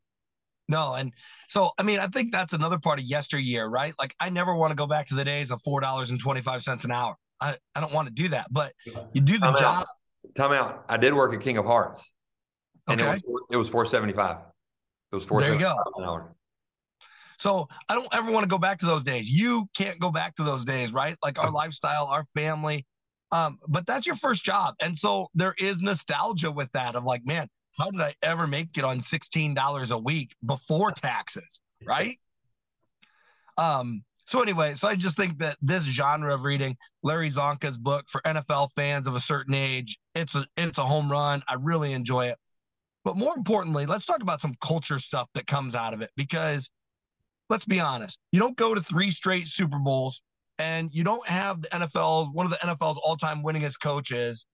No, 0.69 0.95
and 0.95 1.13
so 1.47 1.71
I 1.77 1.83
mean, 1.83 1.99
I 1.99 2.07
think 2.07 2.31
that's 2.31 2.53
another 2.53 2.77
part 2.77 2.99
of 2.99 3.05
yesteryear, 3.05 3.67
right? 3.67 3.93
Like, 3.99 4.13
I 4.19 4.29
never 4.29 4.53
want 4.53 4.71
to 4.71 4.75
go 4.75 4.85
back 4.85 5.07
to 5.07 5.15
the 5.15 5.23
days 5.23 5.49
of 5.49 5.61
four 5.61 5.79
dollars 5.79 6.09
and 6.09 6.19
twenty 6.19 6.41
five 6.41 6.61
cents 6.61 6.83
an 6.83 6.91
hour. 6.91 7.15
I, 7.39 7.55
I 7.73 7.79
don't 7.79 7.93
want 7.93 8.07
to 8.07 8.13
do 8.13 8.27
that, 8.29 8.47
but 8.51 8.73
you 9.13 9.21
do 9.21 9.33
the 9.33 9.45
Time 9.45 9.55
job. 9.55 9.81
Out. 9.81 9.87
Time 10.35 10.51
out. 10.51 10.85
I 10.89 10.97
did 10.97 11.13
work 11.13 11.33
at 11.33 11.41
King 11.41 11.57
of 11.57 11.65
Hearts, 11.65 12.11
and 12.87 13.01
okay. 13.01 13.17
it 13.17 13.23
was 13.25 13.43
it 13.51 13.57
was 13.57 13.69
four 13.69 13.85
seventy 13.85 14.13
five. 14.13 14.37
It 15.11 15.15
was 15.15 15.23
four. 15.23 15.39
There 15.39 15.53
you 15.53 15.59
go. 15.59 15.75
An 15.95 16.03
hour. 16.03 16.35
So 17.37 17.67
I 17.87 17.93
don't 17.93 18.07
ever 18.13 18.31
want 18.31 18.43
to 18.43 18.49
go 18.49 18.57
back 18.57 18.79
to 18.79 18.85
those 18.85 19.03
days. 19.03 19.29
You 19.29 19.69
can't 19.75 19.99
go 19.99 20.11
back 20.11 20.35
to 20.35 20.43
those 20.43 20.65
days, 20.65 20.91
right? 20.91 21.15
Like 21.23 21.39
our 21.39 21.51
lifestyle, 21.51 22.07
our 22.07 22.25
family. 22.35 22.85
Um, 23.31 23.59
but 23.67 23.85
that's 23.85 24.05
your 24.05 24.15
first 24.15 24.43
job, 24.43 24.75
and 24.81 24.97
so 24.97 25.27
there 25.33 25.53
is 25.57 25.81
nostalgia 25.81 26.51
with 26.51 26.71
that 26.71 26.95
of 26.95 27.03
like, 27.03 27.25
man, 27.25 27.47
how 27.77 27.91
did 27.91 28.01
I 28.01 28.15
ever 28.21 28.47
make 28.47 28.77
it 28.77 28.83
on 28.83 28.99
$16 28.99 29.91
a 29.91 29.97
week 29.97 30.35
before 30.45 30.91
taxes? 30.91 31.59
Right. 31.85 32.17
Um, 33.57 34.03
so 34.25 34.41
anyway, 34.41 34.73
so 34.73 34.87
I 34.87 34.95
just 34.95 35.15
think 35.15 35.39
that 35.39 35.57
this 35.61 35.83
genre 35.83 36.33
of 36.33 36.43
reading 36.43 36.75
Larry 37.01 37.29
Csonka's 37.29 37.77
book 37.77 38.05
for 38.09 38.21
NFL 38.21 38.69
fans 38.75 39.07
of 39.07 39.15
a 39.15 39.19
certain 39.19 39.53
age, 39.53 39.97
it's 40.15 40.35
a 40.35 40.45
it's 40.57 40.77
a 40.77 40.83
home 40.83 41.09
run. 41.09 41.43
I 41.47 41.53
really 41.53 41.93
enjoy 41.93 42.27
it. 42.27 42.37
But 43.05 43.15
more 43.15 43.33
importantly, 43.37 43.85
let's 43.85 44.05
talk 44.05 44.21
about 44.21 44.41
some 44.41 44.55
culture 44.59 44.99
stuff 44.99 45.29
that 45.33 45.47
comes 45.47 45.75
out 45.75 45.93
of 45.93 46.01
it 46.01 46.09
because 46.17 46.69
let's 47.49 47.65
be 47.65 47.79
honest, 47.79 48.19
you 48.33 48.39
don't 48.39 48.57
go 48.57 48.75
to 48.75 48.81
three 48.81 49.11
straight 49.11 49.47
Super 49.47 49.79
Bowls 49.79 50.21
and 50.59 50.93
you 50.93 51.05
don't 51.05 51.25
have 51.27 51.61
the 51.61 51.69
NFL's 51.69 52.29
one 52.33 52.45
of 52.45 52.51
the 52.51 52.57
NFL's 52.57 52.99
all-time 53.01 53.43
winningest 53.43 53.79
coaches 53.81 54.45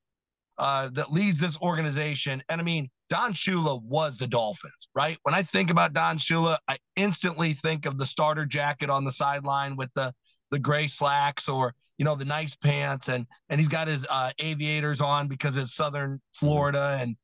uh, 0.57 0.89
that 0.93 1.11
leads 1.11 1.39
this 1.39 1.59
organization. 1.61 2.43
And 2.49 2.61
I 2.61 2.63
mean, 2.63 2.89
Don 3.09 3.33
Shula 3.33 3.81
was 3.83 4.17
the 4.17 4.27
Dolphins, 4.27 4.87
right? 4.95 5.17
When 5.23 5.35
I 5.35 5.41
think 5.41 5.69
about 5.69 5.93
Don 5.93 6.17
Shula, 6.17 6.57
I 6.67 6.77
instantly 6.95 7.53
think 7.53 7.85
of 7.85 7.97
the 7.97 8.05
starter 8.05 8.45
jacket 8.45 8.89
on 8.89 9.03
the 9.03 9.11
sideline 9.11 9.75
with 9.75 9.89
the 9.95 10.13
the 10.51 10.59
gray 10.59 10.85
slacks 10.85 11.49
or 11.49 11.73
you 11.97 12.05
know 12.05 12.15
the 12.15 12.25
nice 12.25 12.55
pants 12.55 13.09
and 13.09 13.25
and 13.49 13.59
he's 13.59 13.69
got 13.69 13.87
his 13.87 14.05
uh, 14.09 14.31
aviators 14.39 15.01
on 15.01 15.27
because 15.27 15.57
it's 15.57 15.73
southern 15.73 16.21
Florida 16.33 16.97
and 17.01 17.15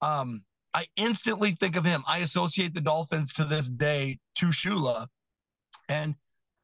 um 0.00 0.42
I 0.74 0.86
instantly 0.96 1.52
think 1.52 1.76
of 1.76 1.84
him. 1.84 2.04
I 2.06 2.18
associate 2.18 2.74
the 2.74 2.80
Dolphins 2.80 3.32
to 3.34 3.44
this 3.44 3.68
day 3.68 4.18
to 4.36 4.46
Shula 4.46 5.06
and 5.88 6.14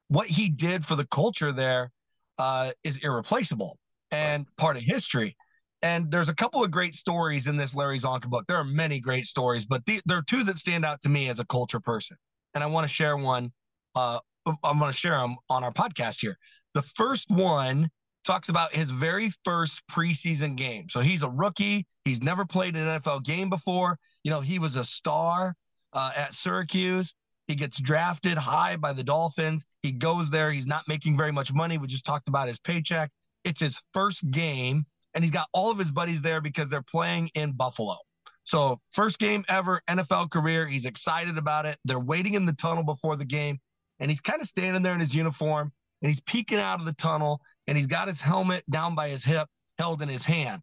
what 0.08 0.26
he 0.26 0.50
did 0.50 0.84
for 0.84 0.94
the 0.94 1.06
culture 1.06 1.52
there 1.52 1.90
uh, 2.38 2.72
is 2.82 2.98
irreplaceable 2.98 3.78
and 4.10 4.46
part 4.56 4.76
of 4.76 4.82
history. 4.82 5.36
And 5.84 6.10
there's 6.10 6.30
a 6.30 6.34
couple 6.34 6.64
of 6.64 6.70
great 6.70 6.94
stories 6.94 7.46
in 7.46 7.58
this 7.58 7.74
Larry 7.74 7.98
Csonka 7.98 8.24
book. 8.24 8.46
There 8.48 8.56
are 8.56 8.64
many 8.64 9.00
great 9.00 9.26
stories, 9.26 9.66
but 9.66 9.84
the, 9.84 10.00
there 10.06 10.16
are 10.16 10.24
two 10.26 10.42
that 10.44 10.56
stand 10.56 10.82
out 10.82 11.02
to 11.02 11.10
me 11.10 11.28
as 11.28 11.40
a 11.40 11.44
culture 11.44 11.78
person. 11.78 12.16
And 12.54 12.64
I 12.64 12.68
want 12.68 12.88
to 12.88 12.92
share 12.92 13.18
one. 13.18 13.52
Uh, 13.94 14.18
I'm 14.46 14.78
going 14.78 14.90
to 14.90 14.96
share 14.96 15.18
them 15.18 15.36
on 15.50 15.62
our 15.62 15.72
podcast 15.72 16.22
here. 16.22 16.38
The 16.72 16.80
first 16.80 17.30
one 17.30 17.90
talks 18.24 18.48
about 18.48 18.74
his 18.74 18.90
very 18.90 19.30
first 19.44 19.82
preseason 19.92 20.56
game. 20.56 20.88
So 20.88 21.00
he's 21.00 21.22
a 21.22 21.28
rookie. 21.28 21.86
He's 22.06 22.22
never 22.22 22.46
played 22.46 22.76
an 22.76 22.86
NFL 22.86 23.22
game 23.24 23.50
before. 23.50 23.98
You 24.22 24.30
know, 24.30 24.40
he 24.40 24.58
was 24.58 24.76
a 24.76 24.84
star 24.84 25.54
uh, 25.92 26.12
at 26.16 26.32
Syracuse. 26.32 27.12
He 27.46 27.56
gets 27.56 27.78
drafted 27.78 28.38
high 28.38 28.76
by 28.76 28.94
the 28.94 29.04
Dolphins. 29.04 29.66
He 29.82 29.92
goes 29.92 30.30
there. 30.30 30.50
He's 30.50 30.66
not 30.66 30.84
making 30.88 31.18
very 31.18 31.30
much 31.30 31.52
money. 31.52 31.76
We 31.76 31.88
just 31.88 32.06
talked 32.06 32.28
about 32.28 32.48
his 32.48 32.58
paycheck. 32.58 33.10
It's 33.44 33.60
his 33.60 33.82
first 33.92 34.30
game, 34.30 34.86
and 35.14 35.22
he's 35.22 35.32
got 35.32 35.48
all 35.52 35.70
of 35.70 35.78
his 35.78 35.90
buddies 35.90 36.22
there 36.22 36.40
because 36.40 36.68
they're 36.68 36.82
playing 36.82 37.30
in 37.34 37.52
Buffalo. 37.52 37.96
So, 38.44 38.80
first 38.90 39.18
game 39.18 39.44
ever, 39.48 39.80
NFL 39.88 40.30
career. 40.30 40.66
He's 40.66 40.84
excited 40.84 41.38
about 41.38 41.64
it. 41.64 41.78
They're 41.84 41.98
waiting 41.98 42.34
in 42.34 42.44
the 42.44 42.52
tunnel 42.52 42.82
before 42.82 43.16
the 43.16 43.24
game, 43.24 43.58
and 44.00 44.10
he's 44.10 44.20
kind 44.20 44.40
of 44.40 44.46
standing 44.46 44.82
there 44.82 44.92
in 44.92 45.00
his 45.00 45.14
uniform, 45.14 45.72
and 46.02 46.08
he's 46.08 46.20
peeking 46.20 46.58
out 46.58 46.78
of 46.78 46.86
the 46.86 46.92
tunnel, 46.92 47.40
and 47.66 47.76
he's 47.76 47.86
got 47.86 48.08
his 48.08 48.20
helmet 48.20 48.62
down 48.70 48.94
by 48.94 49.08
his 49.08 49.24
hip, 49.24 49.48
held 49.78 50.02
in 50.02 50.08
his 50.08 50.26
hand. 50.26 50.60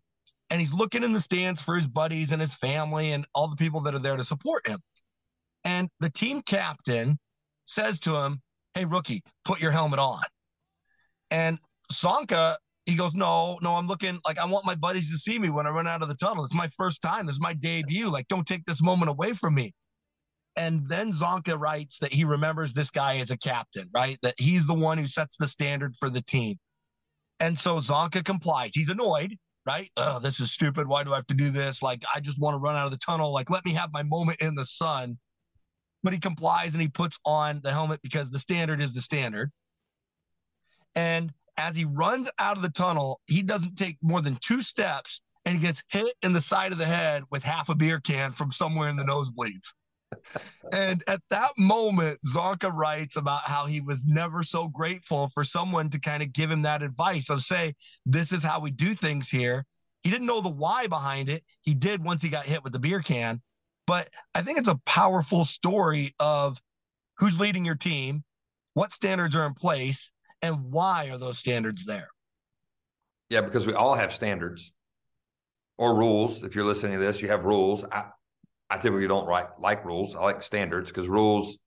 And 0.51 0.59
he's 0.59 0.73
looking 0.73 1.01
in 1.01 1.13
the 1.13 1.21
stands 1.21 1.61
for 1.61 1.75
his 1.75 1.87
buddies 1.87 2.33
and 2.33 2.41
his 2.41 2.53
family 2.53 3.13
and 3.13 3.25
all 3.33 3.47
the 3.47 3.55
people 3.55 3.79
that 3.81 3.95
are 3.95 3.99
there 3.99 4.17
to 4.17 4.23
support 4.23 4.67
him. 4.67 4.79
And 5.63 5.89
the 6.01 6.09
team 6.09 6.41
captain 6.41 7.17
says 7.65 7.99
to 7.99 8.15
him, 8.15 8.41
Hey, 8.75 8.85
rookie, 8.85 9.23
put 9.45 9.61
your 9.61 9.71
helmet 9.71 9.99
on. 9.99 10.21
And 11.29 11.57
Csonka, 11.91 12.57
he 12.85 12.95
goes, 12.95 13.13
No, 13.13 13.57
no, 13.61 13.75
I'm 13.75 13.87
looking 13.87 14.19
like 14.25 14.39
I 14.39 14.45
want 14.45 14.65
my 14.65 14.75
buddies 14.75 15.11
to 15.11 15.17
see 15.17 15.39
me 15.39 15.49
when 15.49 15.67
I 15.67 15.69
run 15.69 15.87
out 15.87 16.01
of 16.01 16.07
the 16.07 16.15
tunnel. 16.15 16.43
It's 16.43 16.55
my 16.55 16.69
first 16.77 17.01
time. 17.01 17.29
Is 17.29 17.39
my 17.39 17.53
debut. 17.53 18.09
Like, 18.09 18.27
don't 18.27 18.47
take 18.47 18.65
this 18.65 18.81
moment 18.81 19.09
away 19.09 19.33
from 19.33 19.55
me. 19.55 19.73
And 20.55 20.85
then 20.87 21.13
Csonka 21.13 21.57
writes 21.57 21.99
that 21.99 22.13
he 22.13 22.25
remembers 22.25 22.73
this 22.73 22.91
guy 22.91 23.19
as 23.19 23.31
a 23.31 23.37
captain, 23.37 23.89
right? 23.93 24.17
That 24.21 24.35
he's 24.37 24.67
the 24.67 24.73
one 24.73 24.97
who 24.97 25.07
sets 25.07 25.37
the 25.37 25.47
standard 25.47 25.95
for 25.97 26.09
the 26.09 26.21
team. 26.21 26.57
And 27.39 27.57
so 27.57 27.77
Csonka 27.77 28.25
complies. 28.25 28.71
He's 28.73 28.89
annoyed, 28.89 29.37
right? 29.65 29.89
Oh, 29.95 30.19
this 30.19 30.41
is 30.41 30.51
stupid. 30.51 30.87
Why 30.87 31.05
do 31.05 31.13
I 31.13 31.15
have 31.15 31.27
to 31.27 31.33
do 31.33 31.51
this? 31.51 31.81
Like, 31.81 32.03
I 32.13 32.19
just 32.19 32.39
want 32.39 32.55
to 32.55 32.59
run 32.59 32.75
out 32.75 32.85
of 32.85 32.91
the 32.91 32.97
tunnel. 32.97 33.31
Like, 33.31 33.49
let 33.49 33.63
me 33.63 33.71
have 33.73 33.93
my 33.93 34.03
moment 34.03 34.41
in 34.41 34.55
the 34.55 34.65
sun 34.65 35.17
but 36.03 36.13
he 36.13 36.19
complies 36.19 36.73
and 36.73 36.81
he 36.81 36.87
puts 36.87 37.19
on 37.25 37.61
the 37.61 37.71
helmet 37.71 38.01
because 38.01 38.29
the 38.29 38.39
standard 38.39 38.81
is 38.81 38.93
the 38.93 39.01
standard. 39.01 39.51
And 40.95 41.31
as 41.57 41.75
he 41.75 41.85
runs 41.85 42.31
out 42.39 42.57
of 42.57 42.63
the 42.63 42.69
tunnel, 42.69 43.19
he 43.27 43.41
doesn't 43.41 43.75
take 43.75 43.97
more 44.01 44.21
than 44.21 44.37
two 44.41 44.61
steps 44.61 45.21
and 45.45 45.55
he 45.55 45.61
gets 45.61 45.83
hit 45.89 46.13
in 46.21 46.33
the 46.33 46.41
side 46.41 46.71
of 46.71 46.77
the 46.77 46.85
head 46.85 47.23
with 47.31 47.43
half 47.43 47.69
a 47.69 47.75
beer 47.75 47.99
can 47.99 48.31
from 48.31 48.51
somewhere 48.51 48.89
in 48.89 48.95
the 48.95 49.03
nosebleeds. 49.03 49.73
and 50.73 51.03
at 51.07 51.21
that 51.29 51.51
moment, 51.57 52.19
Csonka 52.33 52.71
writes 52.71 53.15
about 53.15 53.41
how 53.43 53.65
he 53.65 53.81
was 53.81 54.05
never 54.05 54.43
so 54.43 54.67
grateful 54.67 55.29
for 55.29 55.43
someone 55.43 55.89
to 55.89 55.99
kind 55.99 56.21
of 56.21 56.33
give 56.33 56.51
him 56.51 56.63
that 56.63 56.83
advice 56.83 57.29
of 57.29 57.41
say, 57.41 57.73
this 58.05 58.31
is 58.31 58.43
how 58.43 58.59
we 58.59 58.71
do 58.71 58.93
things 58.93 59.29
here. 59.29 59.65
He 60.03 60.09
didn't 60.09 60.27
know 60.27 60.41
the 60.41 60.49
why 60.49 60.87
behind 60.87 61.29
it. 61.29 61.43
He 61.61 61.73
did 61.73 62.03
once 62.03 62.21
he 62.21 62.29
got 62.29 62.45
hit 62.45 62.63
with 62.63 62.73
the 62.73 62.79
beer 62.79 63.01
can. 63.01 63.41
But 63.87 64.09
I 64.35 64.41
think 64.41 64.57
it's 64.57 64.67
a 64.67 64.79
powerful 64.85 65.45
story 65.45 66.13
of 66.19 66.59
who's 67.17 67.39
leading 67.39 67.65
your 67.65 67.75
team, 67.75 68.23
what 68.73 68.93
standards 68.93 69.35
are 69.35 69.45
in 69.45 69.53
place, 69.53 70.11
and 70.41 70.71
why 70.71 71.07
are 71.07 71.17
those 71.17 71.37
standards 71.37 71.85
there? 71.85 72.09
Yeah, 73.29 73.41
because 73.41 73.65
we 73.65 73.73
all 73.73 73.95
have 73.95 74.13
standards 74.13 74.73
or 75.77 75.95
rules. 75.95 76.43
If 76.43 76.55
you're 76.55 76.65
listening 76.65 76.93
to 76.93 76.99
this, 76.99 77.21
you 77.21 77.29
have 77.29 77.45
rules. 77.45 77.85
I, 77.91 78.05
I 78.69 78.77
typically 78.77 79.07
don't 79.07 79.25
write, 79.25 79.47
like 79.59 79.85
rules. 79.85 80.15
I 80.15 80.19
like 80.21 80.41
standards 80.41 80.89
because 80.89 81.07
rules, 81.07 81.57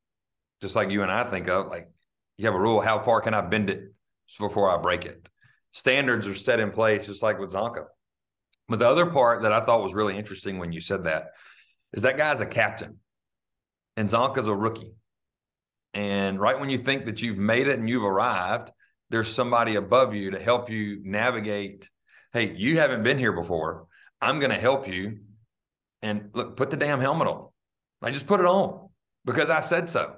just 0.61 0.77
like 0.77 0.91
you 0.91 1.03
and 1.03 1.11
I 1.11 1.25
think 1.25 1.49
of, 1.49 1.67
like 1.69 1.89
you 2.37 2.47
have 2.47 2.55
a 2.55 2.61
rule. 2.61 2.81
How 2.81 3.01
far 3.01 3.21
can 3.21 3.35
I 3.35 3.41
bend 3.41 3.71
it 3.71 3.93
before 4.39 4.71
I 4.71 4.81
break 4.81 5.05
it? 5.05 5.29
Standards 5.73 6.27
are 6.27 6.35
set 6.35 6.61
in 6.61 6.71
place, 6.71 7.07
just 7.07 7.23
like 7.23 7.39
with 7.39 7.53
Csonka. 7.53 7.85
But 8.69 8.79
the 8.79 8.89
other 8.89 9.07
part 9.07 9.43
that 9.43 9.53
I 9.53 9.61
thought 9.61 9.83
was 9.83 9.95
really 9.95 10.17
interesting 10.17 10.59
when 10.59 10.73
you 10.73 10.81
said 10.81 11.05
that 11.05 11.33
is 11.93 12.03
that 12.03 12.17
guy's 12.17 12.41
a 12.41 12.47
captain 12.47 12.99
and 13.97 14.09
Csonka's 14.09 14.49
a 14.49 14.55
rookie. 14.55 14.95
And 15.95 16.41
right 16.41 16.59
when 16.59 16.71
you 16.71 16.79
think 16.79 17.07
that 17.07 17.23
you've 17.23 17.39
made 17.39 17.69
it 17.69 17.79
and 17.79 17.89
you've 17.89 18.05
arrived, 18.05 18.71
there's 19.11 19.33
somebody 19.33 19.77
above 19.77 20.15
you 20.15 20.33
to 20.33 20.41
help 20.41 20.69
you 20.69 21.01
navigate. 21.05 21.89
Hey, 22.33 22.53
you 22.57 22.79
haven't 22.79 23.05
been 23.05 23.19
here 23.19 23.33
before. 23.33 23.87
I'm 24.21 24.41
going 24.41 24.51
to 24.51 24.59
help 24.59 24.89
you. 24.89 25.21
And 26.03 26.31
look, 26.35 26.57
put 26.57 26.71
the 26.71 26.77
damn 26.77 27.01
helmet 27.01 27.29
on. 27.29 27.49
I 28.03 28.11
just 28.11 28.27
put 28.27 28.41
it 28.41 28.47
on 28.47 28.89
because 29.25 29.51
I 29.51 29.61
said 29.61 29.89
so. 29.89 30.17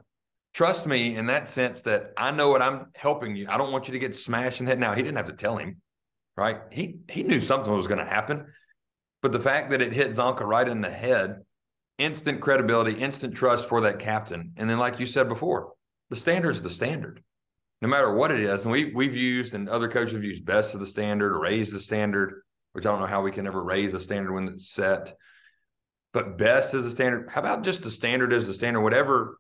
Trust 0.55 0.87
me 0.87 1.15
in 1.15 1.27
that 1.27 1.51
sense 1.51 1.83
that 1.83 2.13
I 2.17 2.31
know 2.31 2.49
what 2.49 2.63
I'm 2.63 2.87
helping 2.95 3.37
you. 3.37 3.47
I 3.49 3.59
don't 3.59 3.71
want 3.71 3.87
you 3.87 3.93
to 3.93 3.99
get 3.99 4.17
smashed 4.17 4.61
in 4.61 4.67
the 4.67 4.71
head. 4.71 4.81
Now, 4.81 4.95
he 4.95 5.03
didn't 5.03 5.19
have 5.19 5.27
to 5.27 5.35
tell 5.35 5.59
him, 5.59 5.83
right? 6.37 6.61
He 6.73 7.01
he 7.11 7.23
knew 7.23 7.43
something 7.43 7.71
was 7.71 7.87
going 7.87 8.01
to 8.01 8.11
happen. 8.11 8.47
But 9.21 9.33
the 9.33 9.41
fact 9.41 9.71
that 9.71 9.83
it 9.83 9.93
hit 9.93 10.13
Csonka 10.13 10.41
right 10.41 10.67
in 10.67 10.81
the 10.81 10.91
head 10.91 11.43
instant 11.99 12.41
credibility, 12.41 12.93
instant 12.93 13.35
trust 13.35 13.69
for 13.69 13.83
that 13.83 13.99
captain. 13.99 14.53
And 14.57 14.69
then, 14.69 14.79
like 14.79 15.01
you 15.01 15.07
said 15.07 15.29
before, 15.29 15.73
the 16.11 16.17
standard 16.17 16.51
is 16.51 16.63
the 16.63 16.71
standard, 16.71 17.23
no 17.83 17.89
matter 17.89 18.13
what 18.13 18.31
it 18.31 18.41
is. 18.41 18.65
And 18.65 18.73
we 18.73 18.93
we've 18.93 19.17
used 19.17 19.55
and 19.55 19.69
other 19.69 19.89
coaches 19.89 20.15
have 20.15 20.25
used 20.25 20.45
best 20.45 20.75
of 20.75 20.81
the 20.81 20.87
standard, 20.87 21.33
or 21.33 21.41
raise 21.41 21.71
the 21.71 21.81
standard, 21.81 22.43
which 22.73 22.87
I 22.87 22.91
don't 22.91 23.01
know 23.01 23.07
how 23.07 23.23
we 23.23 23.33
can 23.33 23.47
ever 23.47 23.63
raise 23.63 23.95
a 23.95 24.01
standard 24.01 24.33
when 24.33 24.49
it's 24.49 24.71
set. 24.71 25.15
But 26.13 26.39
best 26.39 26.75
is 26.75 26.85
the 26.85 26.91
standard. 26.91 27.29
How 27.31 27.41
about 27.41 27.65
just 27.65 27.83
the 27.83 27.91
standard 27.91 28.33
as 28.33 28.47
the 28.47 28.55
standard? 28.55 28.81
Whatever, 28.81 29.39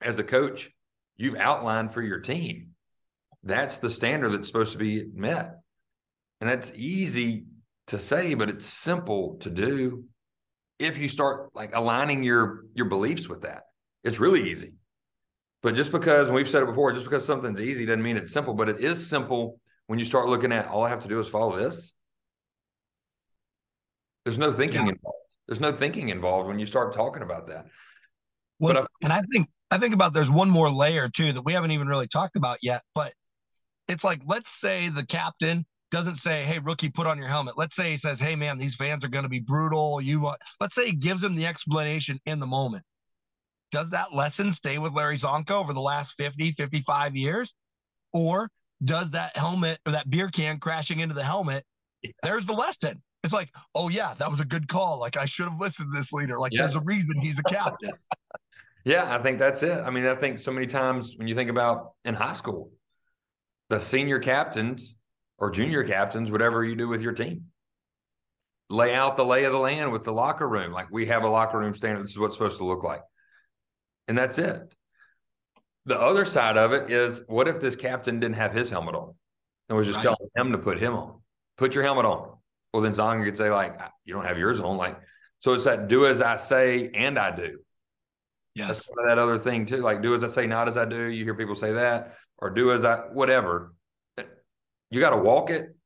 as 0.00 0.18
a 0.18 0.24
coach, 0.24 0.70
you've 1.16 1.36
outlined 1.36 1.92
for 1.92 2.02
your 2.02 2.20
team. 2.20 2.68
That's 3.42 3.78
the 3.78 3.90
standard 3.90 4.30
that's 4.30 4.46
supposed 4.46 4.72
to 4.72 4.78
be 4.78 5.04
met. 5.12 5.56
And 6.40 6.48
that's 6.48 6.72
easy 6.74 7.46
to 7.88 7.98
say, 7.98 8.34
but 8.34 8.48
it's 8.48 8.64
simple 8.64 9.36
to 9.40 9.50
do 9.50 10.04
if 10.78 10.98
you 10.98 11.08
start 11.08 11.54
like 11.54 11.74
aligning 11.74 12.22
your 12.22 12.64
your 12.74 12.86
beliefs 12.86 13.28
with 13.28 13.42
that. 13.42 13.64
It's 14.02 14.18
really 14.18 14.50
easy. 14.50 14.74
But 15.62 15.74
just 15.74 15.92
because 15.92 16.30
we've 16.30 16.48
said 16.48 16.62
it 16.62 16.66
before, 16.66 16.92
just 16.92 17.04
because 17.04 17.24
something's 17.24 17.60
easy 17.60 17.86
doesn't 17.86 18.02
mean 18.02 18.18
it's 18.18 18.32
simple, 18.32 18.52
but 18.52 18.68
it 18.68 18.80
is 18.80 19.06
simple 19.06 19.60
when 19.86 19.98
you 19.98 20.04
start 20.04 20.28
looking 20.28 20.52
at 20.52 20.68
all 20.68 20.82
I 20.82 20.90
have 20.90 21.02
to 21.02 21.08
do 21.08 21.20
is 21.20 21.28
follow 21.28 21.56
this. 21.56 21.94
There's 24.24 24.38
no 24.38 24.52
thinking 24.52 24.82
yeah. 24.82 24.92
involved. 24.92 25.18
There's 25.46 25.60
no 25.60 25.72
thinking 25.72 26.08
involved 26.08 26.48
when 26.48 26.58
you 26.58 26.66
start 26.66 26.94
talking 26.94 27.22
about 27.22 27.48
that. 27.48 27.66
Well, 28.58 28.78
I, 28.78 28.86
and 29.02 29.12
I 29.12 29.22
think 29.32 29.48
I 29.70 29.78
think 29.78 29.94
about 29.94 30.12
there's 30.12 30.30
one 30.30 30.50
more 30.50 30.70
layer 30.70 31.08
too 31.08 31.32
that 31.32 31.44
we 31.44 31.52
haven't 31.52 31.70
even 31.70 31.88
really 31.88 32.08
talked 32.08 32.36
about 32.36 32.58
yet, 32.62 32.82
but 32.94 33.12
it's 33.88 34.04
like 34.04 34.20
let's 34.26 34.50
say 34.50 34.88
the 34.88 35.04
captain 35.04 35.66
doesn't 35.94 36.16
say, 36.16 36.42
"Hey, 36.42 36.58
rookie, 36.58 36.88
put 36.90 37.06
on 37.06 37.18
your 37.18 37.28
helmet." 37.28 37.56
Let's 37.56 37.76
say 37.76 37.90
he 37.90 37.96
says, 37.96 38.18
"Hey, 38.18 38.34
man, 38.34 38.58
these 38.58 38.74
fans 38.74 39.04
are 39.04 39.08
going 39.08 39.22
to 39.22 39.28
be 39.28 39.38
brutal." 39.38 40.00
You, 40.00 40.26
uh, 40.26 40.34
let's 40.60 40.74
say 40.74 40.86
he 40.86 40.96
gives 40.96 41.22
him 41.22 41.36
the 41.36 41.46
explanation 41.46 42.18
in 42.26 42.40
the 42.40 42.48
moment. 42.48 42.82
Does 43.70 43.90
that 43.90 44.12
lesson 44.12 44.50
stay 44.50 44.78
with 44.78 44.92
Larry 44.92 45.16
Csonka 45.16 45.52
over 45.52 45.72
the 45.72 45.80
last 45.80 46.14
50, 46.18 46.52
55 46.52 47.14
years? 47.16 47.54
Or 48.12 48.48
does 48.82 49.12
that 49.12 49.36
helmet 49.36 49.78
or 49.86 49.92
that 49.92 50.10
beer 50.10 50.28
can 50.28 50.58
crashing 50.58 50.98
into 50.98 51.14
the 51.14 51.22
helmet? 51.22 51.64
There's 52.24 52.44
the 52.44 52.52
lesson. 52.52 53.00
It's 53.22 53.32
like, 53.32 53.50
oh 53.74 53.88
yeah, 53.88 54.14
that 54.14 54.28
was 54.28 54.40
a 54.40 54.44
good 54.44 54.66
call. 54.66 54.98
Like 54.98 55.16
I 55.16 55.26
should 55.26 55.48
have 55.48 55.60
listened 55.60 55.92
to 55.92 55.96
this 55.96 56.12
leader. 56.12 56.40
Like 56.40 56.52
yeah. 56.52 56.62
there's 56.62 56.74
a 56.74 56.80
reason 56.80 57.18
he's 57.18 57.38
a 57.38 57.44
captain. 57.44 57.92
yeah, 58.84 59.14
I 59.14 59.22
think 59.22 59.38
that's 59.38 59.62
it. 59.62 59.78
I 59.78 59.90
mean, 59.90 60.06
I 60.06 60.16
think 60.16 60.40
so 60.40 60.50
many 60.50 60.66
times 60.66 61.14
when 61.16 61.28
you 61.28 61.36
think 61.36 61.50
about 61.50 61.92
in 62.04 62.14
high 62.14 62.32
school, 62.32 62.72
the 63.70 63.80
senior 63.80 64.18
captains 64.18 64.93
or 65.38 65.50
junior 65.50 65.84
captains, 65.84 66.30
whatever 66.30 66.64
you 66.64 66.76
do 66.76 66.88
with 66.88 67.02
your 67.02 67.12
team. 67.12 67.46
Lay 68.70 68.94
out 68.94 69.16
the 69.16 69.24
lay 69.24 69.44
of 69.44 69.52
the 69.52 69.58
land 69.58 69.92
with 69.92 70.04
the 70.04 70.12
locker 70.12 70.48
room. 70.48 70.72
Like 70.72 70.90
we 70.90 71.06
have 71.06 71.22
a 71.22 71.28
locker 71.28 71.58
room 71.58 71.74
standard. 71.74 72.04
This 72.04 72.12
is 72.12 72.18
what's 72.18 72.34
supposed 72.34 72.58
to 72.58 72.64
look 72.64 72.82
like. 72.82 73.02
And 74.08 74.16
that's 74.16 74.38
it. 74.38 74.74
The 75.86 76.00
other 76.00 76.24
side 76.24 76.56
of 76.56 76.72
it 76.72 76.90
is 76.90 77.20
what 77.26 77.46
if 77.46 77.60
this 77.60 77.76
captain 77.76 78.20
didn't 78.20 78.36
have 78.36 78.52
his 78.52 78.70
helmet 78.70 78.94
on 78.94 79.14
and 79.68 79.76
was 79.76 79.86
just 79.86 79.98
right. 79.98 80.04
telling 80.04 80.30
him 80.36 80.52
to 80.52 80.58
put 80.58 80.78
him 80.78 80.94
on? 80.94 81.20
Put 81.58 81.74
your 81.74 81.84
helmet 81.84 82.06
on. 82.06 82.36
Well, 82.72 82.82
then 82.82 82.94
Csonka 82.94 83.24
could 83.24 83.36
say, 83.36 83.50
like, 83.50 83.76
ah, 83.78 83.90
you 84.04 84.14
don't 84.14 84.24
have 84.24 84.38
yours 84.38 84.60
on. 84.60 84.76
Like, 84.76 84.98
so 85.40 85.52
it's 85.52 85.64
that 85.64 85.88
do 85.88 86.06
as 86.06 86.20
I 86.20 86.38
say 86.38 86.90
and 86.92 87.18
I 87.18 87.30
do. 87.30 87.58
Yes. 88.54 88.88
That 89.06 89.18
other 89.18 89.38
thing 89.38 89.66
too. 89.66 89.78
Like, 89.78 90.00
do 90.00 90.14
as 90.14 90.24
I 90.24 90.28
say, 90.28 90.46
not 90.46 90.68
as 90.68 90.76
I 90.76 90.84
do. 90.84 91.04
You 91.04 91.24
hear 91.24 91.34
people 91.34 91.54
say 91.54 91.72
that, 91.72 92.16
or 92.38 92.50
do 92.50 92.72
as 92.72 92.84
I, 92.84 92.96
whatever 93.12 93.74
you 94.90 95.00
got 95.00 95.10
to 95.10 95.18
walk 95.18 95.50
it 95.50 95.76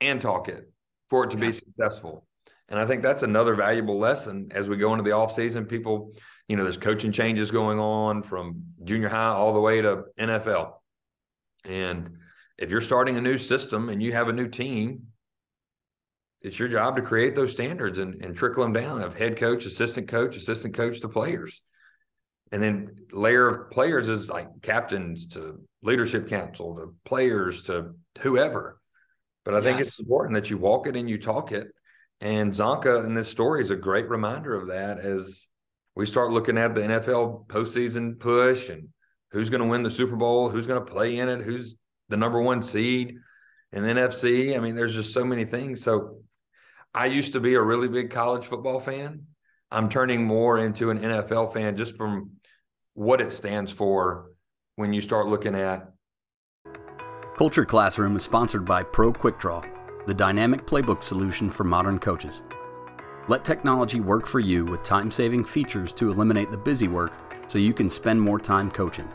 and 0.00 0.20
talk 0.20 0.48
it 0.48 0.70
for 1.10 1.24
it 1.24 1.30
to 1.30 1.38
yeah. 1.38 1.46
be 1.46 1.52
successful. 1.52 2.26
And 2.68 2.80
I 2.80 2.86
think 2.86 3.02
that's 3.02 3.22
another 3.22 3.54
valuable 3.54 3.98
lesson 3.98 4.50
as 4.52 4.68
we 4.68 4.76
go 4.76 4.92
into 4.92 5.04
the 5.04 5.12
off 5.12 5.34
season. 5.34 5.66
People, 5.66 6.12
you 6.48 6.56
know, 6.56 6.62
there's 6.62 6.78
coaching 6.78 7.12
changes 7.12 7.50
going 7.50 7.78
on 7.78 8.22
from 8.22 8.62
junior 8.84 9.08
high 9.08 9.28
all 9.28 9.52
the 9.52 9.60
way 9.60 9.82
to 9.82 10.04
NFL. 10.18 10.74
And 11.64 12.18
if 12.58 12.70
you're 12.70 12.80
starting 12.80 13.16
a 13.16 13.20
new 13.20 13.38
system 13.38 13.88
and 13.90 14.02
you 14.02 14.12
have 14.12 14.28
a 14.28 14.32
new 14.32 14.48
team, 14.48 15.08
it's 16.40 16.58
your 16.58 16.68
job 16.68 16.96
to 16.96 17.02
create 17.02 17.34
those 17.34 17.52
standards 17.52 17.98
and, 17.98 18.22
and 18.22 18.36
trickle 18.36 18.62
them 18.62 18.72
down 18.72 19.02
of 19.02 19.16
head 19.16 19.36
coach, 19.36 19.64
assistant 19.64 20.08
coach, 20.08 20.36
assistant 20.36 20.74
coach 20.74 21.00
to 21.00 21.08
players. 21.08 21.62
And 22.52 22.62
then 22.62 22.96
layer 23.12 23.48
of 23.48 23.70
players 23.70 24.08
is 24.08 24.30
like 24.30 24.48
captains 24.62 25.26
to 25.28 25.60
leadership 25.82 26.28
council 26.28 26.76
to 26.76 26.94
players 27.04 27.62
to 27.62 27.94
whoever. 28.20 28.80
But 29.44 29.54
I 29.54 29.60
think 29.60 29.80
it's 29.80 29.98
important 29.98 30.34
that 30.34 30.50
you 30.50 30.56
walk 30.56 30.86
it 30.86 30.96
and 30.96 31.08
you 31.08 31.18
talk 31.18 31.52
it. 31.52 31.68
And 32.20 32.52
Csonka 32.52 33.04
in 33.04 33.14
this 33.14 33.28
story 33.28 33.62
is 33.62 33.70
a 33.70 33.76
great 33.76 34.08
reminder 34.08 34.54
of 34.54 34.68
that 34.68 34.98
as 34.98 35.48
we 35.94 36.06
start 36.06 36.30
looking 36.30 36.56
at 36.56 36.74
the 36.74 36.80
NFL 36.80 37.46
postseason 37.46 38.18
push 38.18 38.70
and 38.70 38.88
who's 39.30 39.50
going 39.50 39.60
to 39.60 39.68
win 39.68 39.82
the 39.82 39.90
Super 39.90 40.16
Bowl, 40.16 40.48
who's 40.48 40.66
going 40.66 40.84
to 40.84 40.90
play 40.90 41.18
in 41.18 41.28
it, 41.28 41.42
who's 41.42 41.74
the 42.08 42.16
number 42.16 42.40
one 42.40 42.62
seed 42.62 43.18
in 43.72 43.82
the 43.82 43.88
NFC. 43.90 44.56
I 44.56 44.60
mean, 44.60 44.76
there's 44.76 44.94
just 44.94 45.12
so 45.12 45.24
many 45.24 45.44
things. 45.44 45.82
So 45.82 46.18
I 46.94 47.06
used 47.06 47.32
to 47.32 47.40
be 47.40 47.54
a 47.54 47.62
really 47.62 47.88
big 47.88 48.10
college 48.10 48.46
football 48.46 48.80
fan. 48.80 49.26
I'm 49.70 49.88
turning 49.88 50.24
more 50.24 50.58
into 50.58 50.90
an 50.90 51.00
NFL 51.00 51.52
fan 51.52 51.76
just 51.76 51.96
from 51.96 52.30
what 52.94 53.20
it 53.20 53.32
stands 53.32 53.72
for 53.72 54.30
when 54.76 54.92
you 54.92 55.00
start 55.00 55.26
looking 55.26 55.56
at. 55.56 55.88
Culture 57.36 57.64
Classroom 57.64 58.14
is 58.14 58.22
sponsored 58.22 58.64
by 58.64 58.84
Pro 58.84 59.12
Quick 59.12 59.40
Draw, 59.40 59.60
the 60.06 60.14
dynamic 60.14 60.64
playbook 60.66 61.02
solution 61.02 61.50
for 61.50 61.64
modern 61.64 61.98
coaches. 61.98 62.42
Let 63.26 63.44
technology 63.44 63.98
work 63.98 64.28
for 64.28 64.38
you 64.38 64.64
with 64.64 64.84
time 64.84 65.10
saving 65.10 65.44
features 65.44 65.92
to 65.94 66.12
eliminate 66.12 66.52
the 66.52 66.56
busy 66.56 66.86
work 66.86 67.12
so 67.48 67.58
you 67.58 67.74
can 67.74 67.90
spend 67.90 68.20
more 68.20 68.38
time 68.38 68.70
coaching. 68.70 69.08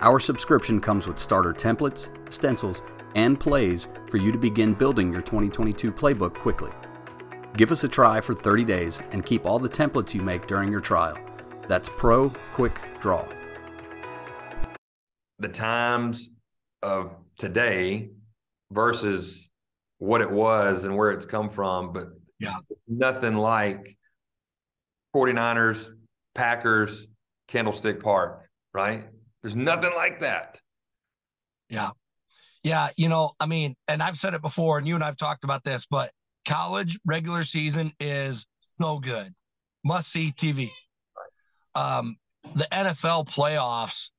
Our 0.00 0.20
subscription 0.20 0.80
comes 0.80 1.08
with 1.08 1.18
starter 1.18 1.52
templates, 1.52 2.08
stencils, 2.32 2.82
and 3.16 3.40
plays 3.40 3.88
for 4.08 4.18
you 4.18 4.30
to 4.30 4.38
begin 4.38 4.72
building 4.72 5.12
your 5.12 5.22
2022 5.22 5.90
playbook 5.90 6.34
quickly. 6.34 6.70
Give 7.56 7.72
us 7.72 7.82
a 7.82 7.88
try 7.88 8.20
for 8.20 8.32
30 8.32 8.64
days 8.64 9.02
and 9.10 9.26
keep 9.26 9.44
all 9.44 9.58
the 9.58 9.68
templates 9.68 10.14
you 10.14 10.22
make 10.22 10.46
during 10.46 10.70
your 10.70 10.80
trial. 10.80 11.18
That's 11.66 11.88
Pro 11.88 12.30
Quick 12.52 12.78
Draw. 13.00 13.26
The 15.40 15.48
times 15.48 16.30
of 16.82 17.16
today 17.40 18.10
versus 18.70 19.50
what 19.98 20.20
it 20.20 20.30
was 20.30 20.84
and 20.84 20.96
where 20.96 21.10
it's 21.10 21.26
come 21.26 21.50
from, 21.50 21.92
but 21.92 22.08
yeah, 22.38 22.56
nothing 22.86 23.34
like 23.34 23.96
49ers, 25.14 25.90
Packers, 26.34 27.06
Candlestick 27.48 28.02
Park, 28.02 28.48
right? 28.72 29.06
There's 29.42 29.56
nothing 29.56 29.92
like 29.94 30.20
that. 30.20 30.60
Yeah. 31.68 31.90
Yeah. 32.62 32.90
You 32.96 33.08
know, 33.08 33.32
I 33.40 33.46
mean, 33.46 33.74
and 33.88 34.02
I've 34.02 34.16
said 34.16 34.34
it 34.34 34.42
before, 34.42 34.78
and 34.78 34.86
you 34.86 34.94
and 34.94 35.04
I've 35.04 35.16
talked 35.16 35.44
about 35.44 35.64
this, 35.64 35.86
but 35.86 36.10
college 36.46 36.98
regular 37.06 37.44
season 37.44 37.92
is 37.98 38.46
so 38.60 38.98
good. 38.98 39.34
Must 39.84 40.10
see 40.10 40.32
TV. 40.32 40.70
Um, 41.74 42.16
the 42.54 42.66
NFL 42.70 43.28
playoffs 43.28 44.10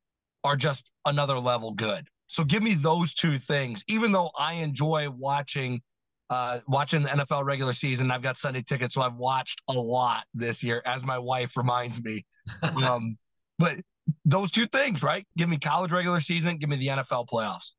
are 0.43 0.55
just 0.55 0.89
another 1.05 1.39
level 1.39 1.71
good. 1.71 2.07
So 2.31 2.45
give 2.45 2.63
me 2.63 2.75
those 2.75 3.13
two 3.13 3.37
things. 3.37 3.83
Even 3.89 4.13
though 4.13 4.31
I 4.39 4.53
enjoy 4.53 5.09
watching 5.09 5.81
uh, 6.29 6.61
watching 6.65 7.03
the 7.03 7.09
NFL 7.09 7.43
regular 7.43 7.73
season, 7.73 8.09
I've 8.09 8.21
got 8.21 8.37
Sunday 8.37 8.61
tickets, 8.61 8.93
so 8.93 9.01
I've 9.01 9.17
watched 9.17 9.61
a 9.69 9.73
lot 9.73 10.23
this 10.33 10.63
year, 10.63 10.81
as 10.85 11.03
my 11.03 11.19
wife 11.19 11.57
reminds 11.57 12.01
me. 12.01 12.25
um, 12.63 13.17
but 13.59 13.81
those 14.23 14.49
two 14.49 14.65
things, 14.65 15.03
right? 15.03 15.27
Give 15.35 15.49
me 15.49 15.57
college 15.57 15.91
regular 15.91 16.21
season, 16.21 16.55
give 16.55 16.69
me 16.69 16.77
the 16.77 16.87
NFL 16.87 17.27
playoffs. 17.27 17.73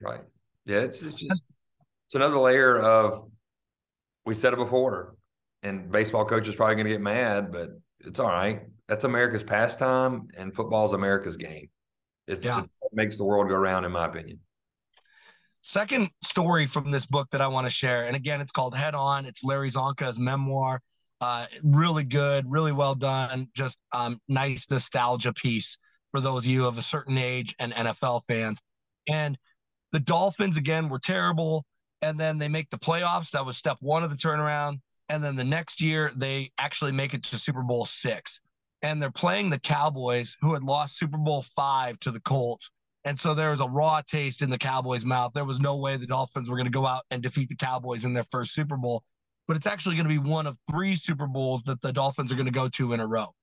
Right. 0.00 0.22
Yeah, 0.64 0.78
it's 0.78 1.02
it's, 1.02 1.20
just, 1.20 1.42
it's 2.06 2.14
another 2.14 2.38
layer 2.38 2.78
of 2.78 3.28
we 4.24 4.34
said 4.34 4.54
it 4.54 4.58
before, 4.58 5.16
and 5.62 5.92
baseball 5.92 6.24
coach 6.24 6.48
is 6.48 6.54
probably 6.54 6.76
going 6.76 6.86
to 6.86 6.92
get 6.92 7.02
mad, 7.02 7.52
but 7.52 7.78
it's 8.00 8.20
all 8.20 8.28
right. 8.28 8.62
That's 8.88 9.04
America's 9.04 9.44
pastime, 9.44 10.28
and 10.38 10.54
football 10.54 10.86
is 10.86 10.94
America's 10.94 11.36
game. 11.36 11.68
It's, 12.32 12.44
yeah. 12.44 12.60
it 12.60 12.90
makes 12.92 13.16
the 13.16 13.24
world 13.24 13.48
go 13.48 13.56
round, 13.56 13.86
in 13.86 13.92
my 13.92 14.06
opinion. 14.06 14.40
Second 15.60 16.10
story 16.22 16.66
from 16.66 16.90
this 16.90 17.06
book 17.06 17.28
that 17.30 17.40
I 17.40 17.46
want 17.46 17.66
to 17.66 17.70
share, 17.70 18.04
and 18.04 18.16
again, 18.16 18.40
it's 18.40 18.50
called 18.50 18.74
Head 18.74 18.94
On. 18.94 19.26
It's 19.26 19.44
Larry 19.44 19.70
Csonka's 19.70 20.18
memoir. 20.18 20.80
Uh, 21.20 21.46
really 21.62 22.02
good, 22.02 22.50
really 22.50 22.72
well 22.72 22.96
done. 22.96 23.46
Just 23.54 23.78
um, 23.92 24.20
nice 24.28 24.68
nostalgia 24.68 25.32
piece 25.32 25.78
for 26.10 26.20
those 26.20 26.40
of 26.40 26.46
you 26.46 26.66
of 26.66 26.78
a 26.78 26.82
certain 26.82 27.16
age 27.16 27.54
and 27.60 27.72
NFL 27.72 28.22
fans. 28.26 28.60
And 29.08 29.38
the 29.92 30.00
Dolphins 30.00 30.56
again 30.56 30.88
were 30.88 30.98
terrible 30.98 31.64
and 32.00 32.18
then 32.18 32.38
they 32.38 32.48
make 32.48 32.70
the 32.70 32.78
playoffs. 32.78 33.30
That 33.30 33.46
was 33.46 33.56
step 33.56 33.76
one 33.80 34.02
of 34.02 34.10
the 34.10 34.16
turnaround. 34.16 34.80
And 35.08 35.22
then 35.22 35.36
the 35.36 35.44
next 35.44 35.80
year, 35.80 36.10
they 36.16 36.50
actually 36.58 36.92
make 36.92 37.14
it 37.14 37.22
to 37.24 37.38
Super 37.38 37.62
Bowl 37.62 37.84
six. 37.84 38.40
And 38.82 39.00
they're 39.00 39.10
playing 39.10 39.50
the 39.50 39.60
Cowboys, 39.60 40.36
who 40.40 40.54
had 40.54 40.64
lost 40.64 40.98
Super 40.98 41.18
Bowl 41.18 41.42
five 41.42 41.98
to 42.00 42.10
the 42.10 42.20
Colts. 42.20 42.70
And 43.04 43.18
so 43.18 43.34
there 43.34 43.50
was 43.50 43.60
a 43.60 43.66
raw 43.66 44.00
taste 44.00 44.42
in 44.42 44.50
the 44.50 44.58
Cowboys' 44.58 45.04
mouth. 45.04 45.32
There 45.34 45.44
was 45.44 45.60
no 45.60 45.76
way 45.76 45.96
the 45.96 46.06
Dolphins 46.06 46.48
were 46.48 46.56
going 46.56 46.66
to 46.66 46.70
go 46.70 46.86
out 46.86 47.02
and 47.10 47.22
defeat 47.22 47.48
the 47.48 47.56
Cowboys 47.56 48.04
in 48.04 48.12
their 48.12 48.24
first 48.24 48.54
Super 48.54 48.76
Bowl. 48.76 49.02
But 49.48 49.56
it's 49.56 49.66
actually 49.66 49.96
going 49.96 50.08
to 50.08 50.22
be 50.22 50.30
one 50.30 50.46
of 50.46 50.56
three 50.70 50.94
Super 50.94 51.26
Bowls 51.26 51.62
that 51.64 51.80
the 51.80 51.92
Dolphins 51.92 52.32
are 52.32 52.36
going 52.36 52.46
to 52.46 52.52
go 52.52 52.68
to 52.70 52.92
in 52.92 53.00
a 53.00 53.06
row. 53.06 53.34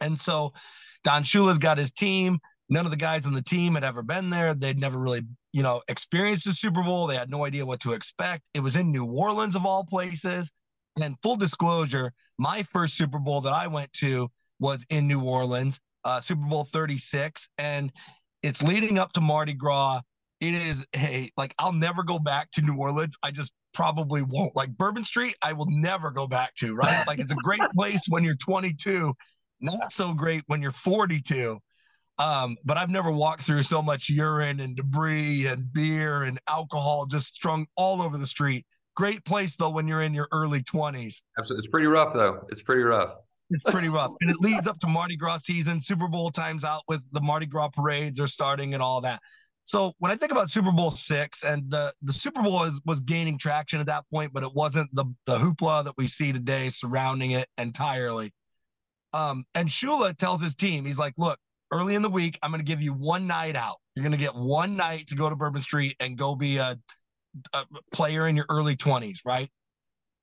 And 0.00 0.20
so 0.20 0.52
Don 1.02 1.22
Shula's 1.22 1.58
got 1.58 1.78
his 1.78 1.92
team. 1.92 2.38
None 2.68 2.84
of 2.84 2.90
the 2.90 2.96
guys 2.96 3.26
on 3.26 3.32
the 3.32 3.42
team 3.42 3.74
had 3.74 3.84
ever 3.84 4.02
been 4.02 4.30
there. 4.30 4.54
They'd 4.54 4.78
never 4.78 4.98
really, 4.98 5.22
you 5.52 5.62
know, 5.62 5.82
experienced 5.88 6.46
the 6.46 6.52
Super 6.52 6.82
Bowl. 6.82 7.06
They 7.06 7.16
had 7.16 7.30
no 7.30 7.44
idea 7.44 7.66
what 7.66 7.80
to 7.80 7.92
expect. 7.92 8.48
It 8.54 8.60
was 8.60 8.76
in 8.76 8.90
New 8.90 9.04
Orleans, 9.04 9.54
of 9.54 9.66
all 9.66 9.84
places. 9.84 10.52
And 11.00 11.16
full 11.22 11.36
disclosure, 11.36 12.12
my 12.38 12.62
first 12.62 12.96
Super 12.96 13.18
Bowl 13.18 13.40
that 13.42 13.52
I 13.52 13.66
went 13.66 13.92
to 13.94 14.30
was 14.60 14.84
in 14.90 15.06
New 15.08 15.22
Orleans, 15.22 15.80
uh, 16.04 16.20
Super 16.20 16.46
Bowl 16.46 16.64
36. 16.64 17.48
And 17.58 17.92
it's 18.42 18.62
leading 18.62 18.98
up 18.98 19.12
to 19.14 19.20
Mardi 19.20 19.54
Gras. 19.54 20.00
It 20.40 20.54
is, 20.54 20.86
hey, 20.92 21.30
like 21.36 21.54
I'll 21.58 21.72
never 21.72 22.02
go 22.02 22.18
back 22.18 22.50
to 22.52 22.62
New 22.62 22.76
Orleans. 22.76 23.16
I 23.22 23.30
just 23.30 23.52
probably 23.72 24.22
won't. 24.22 24.56
Like 24.56 24.76
Bourbon 24.76 25.04
Street, 25.04 25.34
I 25.42 25.52
will 25.52 25.68
never 25.68 26.10
go 26.10 26.26
back 26.26 26.54
to, 26.56 26.74
right? 26.74 27.06
Like 27.06 27.18
it's 27.18 27.32
a 27.32 27.36
great 27.36 27.60
place 27.74 28.04
when 28.08 28.24
you're 28.24 28.34
22, 28.34 29.12
not 29.60 29.92
so 29.92 30.14
great 30.14 30.42
when 30.46 30.62
you're 30.62 30.70
42. 30.70 31.58
Um, 32.18 32.56
but 32.64 32.76
I've 32.76 32.90
never 32.90 33.10
walked 33.10 33.42
through 33.42 33.64
so 33.64 33.82
much 33.82 34.08
urine 34.08 34.60
and 34.60 34.76
debris 34.76 35.46
and 35.46 35.72
beer 35.72 36.22
and 36.22 36.38
alcohol 36.48 37.06
just 37.06 37.34
strung 37.34 37.66
all 37.76 38.00
over 38.00 38.16
the 38.16 38.26
street. 38.26 38.64
Great 38.94 39.24
place 39.24 39.56
though 39.56 39.70
when 39.70 39.88
you're 39.88 40.02
in 40.02 40.14
your 40.14 40.28
early 40.30 40.62
20s. 40.62 41.22
Absolutely. 41.36 41.64
It's 41.64 41.70
pretty 41.70 41.88
rough 41.88 42.12
though. 42.12 42.46
It's 42.50 42.62
pretty 42.62 42.82
rough. 42.82 43.16
It's 43.54 43.62
pretty 43.72 43.88
rough. 43.88 44.12
and 44.20 44.30
it 44.30 44.36
leads 44.40 44.66
up 44.66 44.80
to 44.80 44.88
Mardi 44.88 45.16
Gras 45.16 45.38
season. 45.44 45.80
Super 45.80 46.08
Bowl 46.08 46.30
times 46.30 46.64
out 46.64 46.82
with 46.88 47.02
the 47.12 47.20
Mardi 47.20 47.46
Gras 47.46 47.68
parades 47.68 48.18
are 48.18 48.26
starting 48.26 48.74
and 48.74 48.82
all 48.82 49.00
that. 49.02 49.20
So 49.64 49.94
when 49.98 50.10
I 50.10 50.16
think 50.16 50.32
about 50.32 50.50
Super 50.50 50.72
Bowl 50.72 50.90
six 50.90 51.44
and 51.44 51.70
the, 51.70 51.92
the 52.02 52.12
Super 52.12 52.42
Bowl 52.42 52.52
was, 52.52 52.80
was 52.84 53.00
gaining 53.00 53.38
traction 53.38 53.80
at 53.80 53.86
that 53.86 54.04
point, 54.12 54.32
but 54.32 54.42
it 54.42 54.52
wasn't 54.52 54.94
the, 54.94 55.04
the 55.26 55.38
hoopla 55.38 55.84
that 55.84 55.94
we 55.96 56.06
see 56.06 56.32
today 56.32 56.68
surrounding 56.68 57.30
it 57.30 57.46
entirely. 57.56 58.32
Um, 59.12 59.44
and 59.54 59.68
Shula 59.68 60.16
tells 60.16 60.42
his 60.42 60.56
team, 60.56 60.84
he's 60.84 60.98
like, 60.98 61.14
look, 61.16 61.38
early 61.70 61.94
in 61.94 62.02
the 62.02 62.10
week, 62.10 62.38
I'm 62.42 62.50
going 62.50 62.60
to 62.60 62.66
give 62.66 62.82
you 62.82 62.92
one 62.92 63.26
night 63.26 63.56
out. 63.56 63.76
You're 63.94 64.02
going 64.02 64.12
to 64.12 64.18
get 64.18 64.34
one 64.34 64.76
night 64.76 65.06
to 65.08 65.14
go 65.14 65.30
to 65.30 65.36
Bourbon 65.36 65.62
Street 65.62 65.96
and 66.00 66.18
go 66.18 66.34
be 66.34 66.56
a, 66.56 66.76
a 67.52 67.64
player 67.92 68.26
in 68.26 68.36
your 68.36 68.46
early 68.50 68.76
20s, 68.76 69.20
right? 69.24 69.48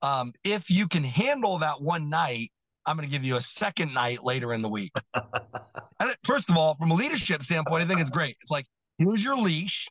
Um, 0.02 0.34
if 0.44 0.70
you 0.70 0.88
can 0.88 1.04
handle 1.04 1.60
that 1.60 1.82
one 1.82 2.10
night, 2.10 2.50
I'm 2.86 2.96
going 2.96 3.08
to 3.08 3.12
give 3.12 3.24
you 3.24 3.38
a 3.38 3.42
second 3.42 3.94
night 3.94 4.24
later 4.24 4.54
in 4.54 4.62
the 4.62 4.70
week. 4.70 4.92
and 5.14 6.16
first 6.26 6.50
of 6.50 6.58
all, 6.58 6.76
from 6.76 6.92
a 6.92 6.94
leadership 6.94 7.44
standpoint, 7.44 7.84
I 7.84 7.88
think 7.88 8.02
it's 8.02 8.10
great. 8.10 8.36
It's 8.42 8.52
like, 8.52 8.66
here's 8.98 9.24
your 9.24 9.38
leash. 9.38 9.88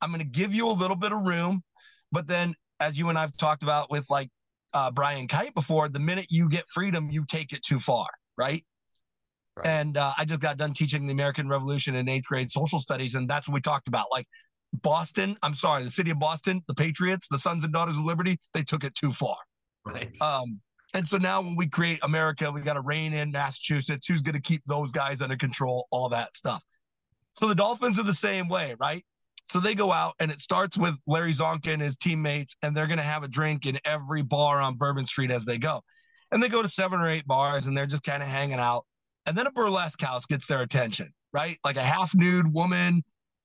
I'm 0.00 0.10
going 0.10 0.20
to 0.20 0.26
give 0.26 0.54
you 0.54 0.66
a 0.68 0.72
little 0.72 0.96
bit 0.96 1.12
of 1.12 1.26
room. 1.26 1.62
But 2.12 2.26
then, 2.26 2.54
as 2.80 2.98
you 2.98 3.08
and 3.08 3.18
I've 3.18 3.36
talked 3.36 3.62
about 3.62 3.90
with 3.90 4.06
like 4.08 4.30
uh, 4.72 4.90
Brian 4.90 5.28
Kight 5.28 5.54
before, 5.54 5.88
the 5.88 5.98
minute 5.98 6.26
you 6.30 6.48
get 6.48 6.64
freedom, 6.72 7.10
you 7.10 7.24
take 7.28 7.52
it 7.52 7.62
too 7.62 7.78
far, 7.78 8.06
right? 8.36 8.64
Right. 9.56 9.66
And 9.66 9.96
uh, 9.96 10.12
I 10.16 10.24
just 10.24 10.40
got 10.40 10.56
done 10.56 10.72
teaching 10.72 11.06
the 11.06 11.12
American 11.12 11.48
Revolution 11.48 11.94
in 11.94 12.08
eighth 12.08 12.26
grade 12.26 12.50
social 12.50 12.78
studies, 12.78 13.14
and 13.14 13.28
that's 13.28 13.48
what 13.48 13.54
we 13.54 13.60
talked 13.60 13.88
about. 13.88 14.06
Like 14.10 14.26
Boston, 14.72 15.36
I'm 15.42 15.54
sorry, 15.54 15.82
the 15.82 15.90
city 15.90 16.10
of 16.10 16.18
Boston, 16.18 16.62
the 16.66 16.74
Patriots, 16.74 17.26
the 17.30 17.38
Sons 17.38 17.64
and 17.64 17.72
Daughters 17.72 17.96
of 17.96 18.04
Liberty, 18.04 18.38
they 18.54 18.62
took 18.62 18.84
it 18.84 18.94
too 18.94 19.12
far. 19.12 19.36
Right. 19.84 20.10
Um, 20.20 20.60
and 20.94 21.06
so 21.06 21.18
now 21.18 21.40
when 21.40 21.56
we 21.56 21.68
create 21.68 22.00
America, 22.02 22.50
we 22.50 22.60
got 22.60 22.74
to 22.74 22.80
rein 22.80 23.12
in 23.12 23.30
Massachusetts. 23.30 24.06
Who's 24.06 24.22
going 24.22 24.34
to 24.34 24.40
keep 24.40 24.62
those 24.66 24.90
guys 24.90 25.22
under 25.22 25.36
control? 25.36 25.86
All 25.90 26.08
that 26.08 26.34
stuff. 26.34 26.62
So 27.34 27.46
the 27.46 27.54
Dolphins 27.54 27.98
are 27.98 28.04
the 28.04 28.12
same 28.12 28.48
way, 28.48 28.74
right? 28.80 29.04
So 29.44 29.60
they 29.60 29.74
go 29.74 29.92
out 29.92 30.14
and 30.20 30.30
it 30.30 30.40
starts 30.40 30.76
with 30.76 30.94
Larry 31.06 31.32
Csonka 31.32 31.72
and 31.72 31.82
his 31.82 31.96
teammates, 31.96 32.56
and 32.62 32.76
they're 32.76 32.86
going 32.86 32.98
to 32.98 33.04
have 33.04 33.22
a 33.22 33.28
drink 33.28 33.66
in 33.66 33.78
every 33.84 34.22
bar 34.22 34.60
on 34.60 34.76
Bourbon 34.76 35.06
Street 35.06 35.30
as 35.30 35.44
they 35.44 35.58
go. 35.58 35.82
And 36.32 36.42
they 36.42 36.48
go 36.48 36.62
to 36.62 36.68
seven 36.68 37.00
or 37.00 37.08
eight 37.08 37.26
bars 37.26 37.66
and 37.66 37.76
they're 37.76 37.86
just 37.86 38.04
kind 38.04 38.22
of 38.22 38.28
hanging 38.28 38.58
out. 38.58 38.84
And 39.26 39.36
then 39.36 39.46
a 39.46 39.50
burlesque 39.50 40.00
house 40.00 40.26
gets 40.26 40.46
their 40.46 40.62
attention, 40.62 41.12
right? 41.32 41.58
Like 41.64 41.76
a 41.76 41.82
half 41.82 42.14
nude 42.14 42.52
woman 42.52 43.02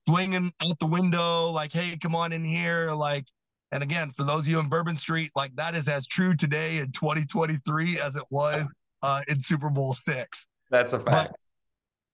swinging 0.08 0.52
out 0.62 0.80
the 0.80 0.86
window, 0.86 1.50
like, 1.50 1.74
hey, 1.74 1.98
come 1.98 2.16
on 2.16 2.32
in 2.32 2.44
here. 2.44 2.92
Like, 2.92 3.26
And 3.72 3.84
again, 3.84 4.12
for 4.16 4.24
those 4.24 4.42
of 4.42 4.48
you 4.48 4.60
in 4.60 4.70
Bourbon 4.70 4.98
Street, 4.98 5.32
like 5.36 5.56
that 5.56 5.76
is 5.76 5.88
as 5.88 6.08
true 6.08 6.36
today 6.36 6.78
in 6.78 6.92
2023 6.92 8.00
as 8.00 8.16
it 8.16 8.24
was 8.30 8.68
uh, 9.02 9.22
in 9.28 9.42
Super 9.42 9.70
Bowl 9.70 9.94
six. 9.94 10.48
That's 10.70 10.94
a 10.94 11.00
fact. 11.00 11.34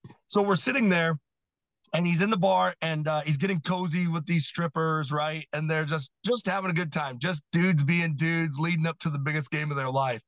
But, 0.04 0.16
so 0.28 0.42
we're 0.42 0.56
sitting 0.56 0.90
there 0.90 1.20
and 1.94 2.08
he's 2.08 2.22
in 2.22 2.30
the 2.30 2.38
bar 2.38 2.74
and 2.82 3.08
uh, 3.08 3.22
he's 3.22 3.38
getting 3.38 3.60
cozy 3.60 4.08
with 4.08 4.26
these 4.26 4.46
strippers, 4.46 5.12
right? 5.12 5.46
And 5.54 5.70
they're 5.70 5.86
just 5.86 6.12
just 6.26 6.46
having 6.48 6.72
a 6.72 6.74
good 6.74 6.92
time, 6.92 7.20
just 7.20 7.44
dudes 7.52 7.84
being 7.84 8.16
dudes, 8.16 8.58
leading 8.58 8.88
up 8.88 8.98
to 9.00 9.10
the 9.10 9.20
biggest 9.20 9.52
game 9.52 9.72
of 9.72 9.78
their 9.78 9.90
life. 9.90 10.22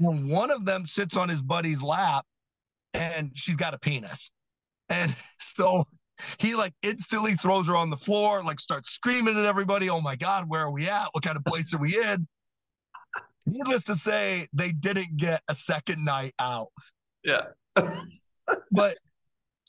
And 0.00 0.28
one 0.30 0.50
of 0.50 0.64
them 0.64 0.86
sits 0.86 1.16
on 1.16 1.28
his 1.28 1.42
buddy's 1.42 1.82
lap, 1.82 2.24
and 2.94 3.30
she's 3.34 3.56
got 3.56 3.74
a 3.74 3.78
penis, 3.78 4.30
and 4.88 5.14
so 5.38 5.84
he 6.38 6.54
like 6.54 6.72
instantly 6.82 7.34
throws 7.34 7.68
her 7.68 7.76
on 7.76 7.90
the 7.90 7.96
floor, 7.96 8.42
like 8.42 8.60
starts 8.60 8.90
screaming 8.90 9.38
at 9.38 9.44
everybody. 9.44 9.90
Oh 9.90 10.00
my 10.00 10.16
god, 10.16 10.44
where 10.48 10.62
are 10.62 10.70
we 10.70 10.88
at? 10.88 11.08
What 11.12 11.24
kind 11.24 11.36
of 11.36 11.44
place 11.44 11.74
are 11.74 11.78
we 11.78 11.96
in? 11.96 12.26
Needless 13.46 13.84
to 13.84 13.94
say, 13.94 14.46
they 14.52 14.72
didn't 14.72 15.16
get 15.16 15.42
a 15.48 15.54
second 15.54 16.04
night 16.04 16.34
out. 16.38 16.68
Yeah. 17.24 17.46
but 18.70 18.96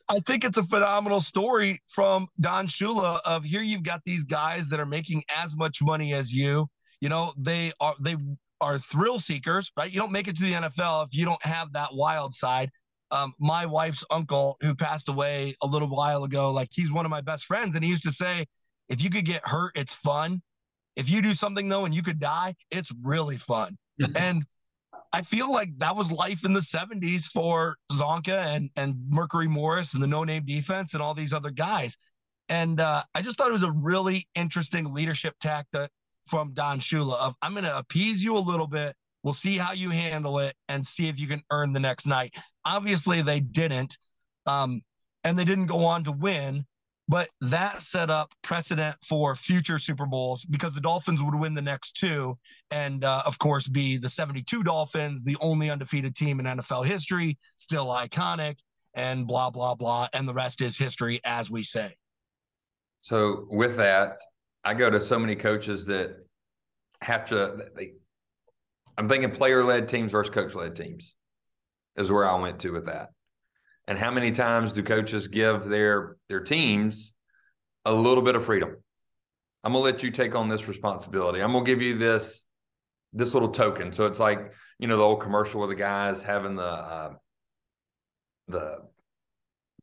I 0.09 0.19
think 0.19 0.43
it's 0.43 0.57
a 0.57 0.63
phenomenal 0.63 1.19
story 1.19 1.81
from 1.87 2.27
Don 2.39 2.67
Shula 2.67 3.19
of 3.25 3.43
here 3.43 3.61
you've 3.61 3.83
got 3.83 4.01
these 4.03 4.23
guys 4.25 4.69
that 4.69 4.79
are 4.79 4.85
making 4.85 5.23
as 5.35 5.55
much 5.55 5.81
money 5.81 6.13
as 6.13 6.33
you. 6.33 6.67
You 6.99 7.09
know, 7.09 7.33
they 7.37 7.71
are 7.79 7.95
they 7.99 8.17
are 8.59 8.77
thrill 8.77 9.19
seekers, 9.19 9.71
right? 9.77 9.91
You 9.91 9.99
don't 9.99 10.11
make 10.11 10.27
it 10.27 10.37
to 10.37 10.43
the 10.43 10.53
NFL 10.53 11.07
if 11.07 11.15
you 11.15 11.25
don't 11.25 11.43
have 11.45 11.73
that 11.73 11.93
wild 11.93 12.33
side. 12.33 12.71
Um, 13.11 13.33
my 13.39 13.65
wife's 13.65 14.05
uncle, 14.09 14.57
who 14.61 14.73
passed 14.73 15.09
away 15.09 15.55
a 15.61 15.67
little 15.67 15.89
while 15.89 16.23
ago, 16.23 16.51
like 16.51 16.69
he's 16.71 16.91
one 16.91 17.05
of 17.05 17.11
my 17.11 17.21
best 17.21 17.45
friends, 17.45 17.75
and 17.75 17.83
he 17.83 17.89
used 17.89 18.03
to 18.03 18.11
say, 18.11 18.45
if 18.89 19.01
you 19.01 19.09
could 19.09 19.25
get 19.25 19.45
hurt, 19.45 19.71
it's 19.75 19.95
fun. 19.95 20.41
If 20.95 21.09
you 21.09 21.21
do 21.21 21.33
something 21.33 21.69
though 21.69 21.85
and 21.85 21.93
you 21.93 22.03
could 22.03 22.19
die, 22.19 22.55
it's 22.69 22.91
really 23.03 23.37
fun. 23.37 23.77
and 24.15 24.43
I 25.13 25.21
feel 25.21 25.51
like 25.51 25.77
that 25.79 25.95
was 25.95 26.11
life 26.11 26.45
in 26.45 26.53
the 26.53 26.61
70s 26.61 27.23
for 27.25 27.75
Csonka 27.91 28.45
and, 28.55 28.69
and 28.75 28.95
Mercury 29.09 29.47
Morris 29.47 29.93
and 29.93 30.01
the 30.01 30.07
no 30.07 30.23
name 30.23 30.45
defense 30.45 30.93
and 30.93 31.03
all 31.03 31.13
these 31.13 31.33
other 31.33 31.51
guys. 31.51 31.97
And 32.49 32.79
uh, 32.79 33.03
I 33.13 33.21
just 33.21 33.37
thought 33.37 33.49
it 33.49 33.53
was 33.53 33.63
a 33.63 33.71
really 33.71 34.27
interesting 34.35 34.93
leadership 34.93 35.35
tactic 35.39 35.89
from 36.25 36.53
Don 36.53 36.79
Shula 36.79 37.17
of 37.17 37.35
I'm 37.41 37.53
going 37.53 37.63
to 37.63 37.77
appease 37.77 38.23
you 38.23 38.37
a 38.37 38.39
little 38.39 38.67
bit. 38.67 38.95
We'll 39.23 39.33
see 39.33 39.57
how 39.57 39.73
you 39.73 39.89
handle 39.89 40.39
it 40.39 40.55
and 40.67 40.85
see 40.85 41.07
if 41.07 41.19
you 41.19 41.27
can 41.27 41.41
earn 41.51 41.73
the 41.73 41.79
next 41.79 42.07
night. 42.07 42.35
Obviously, 42.65 43.21
they 43.21 43.39
didn't. 43.39 43.97
Um, 44.45 44.81
and 45.23 45.37
they 45.37 45.45
didn't 45.45 45.67
go 45.67 45.85
on 45.85 46.03
to 46.05 46.11
win. 46.11 46.65
But 47.07 47.29
that 47.41 47.81
set 47.81 48.09
up 48.09 48.31
precedent 48.41 48.95
for 49.05 49.35
future 49.35 49.77
Super 49.77 50.05
Bowls 50.05 50.45
because 50.45 50.73
the 50.73 50.79
Dolphins 50.81 51.21
would 51.21 51.35
win 51.35 51.53
the 51.53 51.61
next 51.61 51.97
two, 51.97 52.37
and 52.69 53.03
uh, 53.03 53.23
of 53.25 53.37
course, 53.37 53.67
be 53.67 53.97
the 53.97 54.07
72 54.07 54.63
Dolphins, 54.63 55.23
the 55.23 55.35
only 55.41 55.69
undefeated 55.69 56.15
team 56.15 56.39
in 56.39 56.45
NFL 56.45 56.85
history, 56.85 57.37
still 57.57 57.87
iconic, 57.87 58.59
and 58.93 59.27
blah, 59.27 59.49
blah, 59.49 59.75
blah. 59.75 60.07
And 60.13 60.25
the 60.25 60.33
rest 60.33 60.61
is 60.61 60.77
history, 60.77 61.19
as 61.25 61.51
we 61.51 61.63
say. 61.63 61.95
So, 63.01 63.45
with 63.49 63.75
that, 63.75 64.21
I 64.63 64.73
go 64.73 64.89
to 64.89 65.01
so 65.01 65.19
many 65.19 65.35
coaches 65.35 65.83
that 65.87 66.15
have 67.01 67.25
to, 67.25 67.65
they, 67.75 67.93
I'm 68.97 69.09
thinking 69.09 69.31
player 69.31 69.63
led 69.63 69.89
teams 69.89 70.11
versus 70.11 70.33
coach 70.33 70.53
led 70.53 70.75
teams 70.75 71.15
is 71.95 72.11
where 72.11 72.27
I 72.27 72.35
went 72.35 72.59
to 72.59 72.71
with 72.71 72.85
that. 72.85 73.09
And 73.87 73.97
how 73.97 74.11
many 74.11 74.31
times 74.31 74.73
do 74.73 74.83
coaches 74.83 75.27
give 75.27 75.67
their 75.67 76.17
their 76.29 76.39
teams 76.39 77.15
a 77.85 77.93
little 77.93 78.23
bit 78.23 78.35
of 78.35 78.45
freedom? 78.45 78.75
I'm 79.63 79.73
gonna 79.73 79.83
let 79.83 80.03
you 80.03 80.11
take 80.11 80.35
on 80.35 80.49
this 80.49 80.67
responsibility. 80.67 81.41
I'm 81.41 81.51
gonna 81.51 81.65
give 81.65 81.81
you 81.81 81.97
this 81.97 82.45
this 83.13 83.33
little 83.33 83.49
token. 83.49 83.91
So 83.91 84.05
it's 84.05 84.19
like 84.19 84.53
you 84.79 84.87
know 84.87 84.97
the 84.97 85.03
old 85.03 85.21
commercial 85.21 85.61
with 85.61 85.69
the 85.69 85.75
guys 85.75 86.23
having 86.23 86.55
the 86.55 86.63
uh, 86.63 87.13
the 88.47 88.77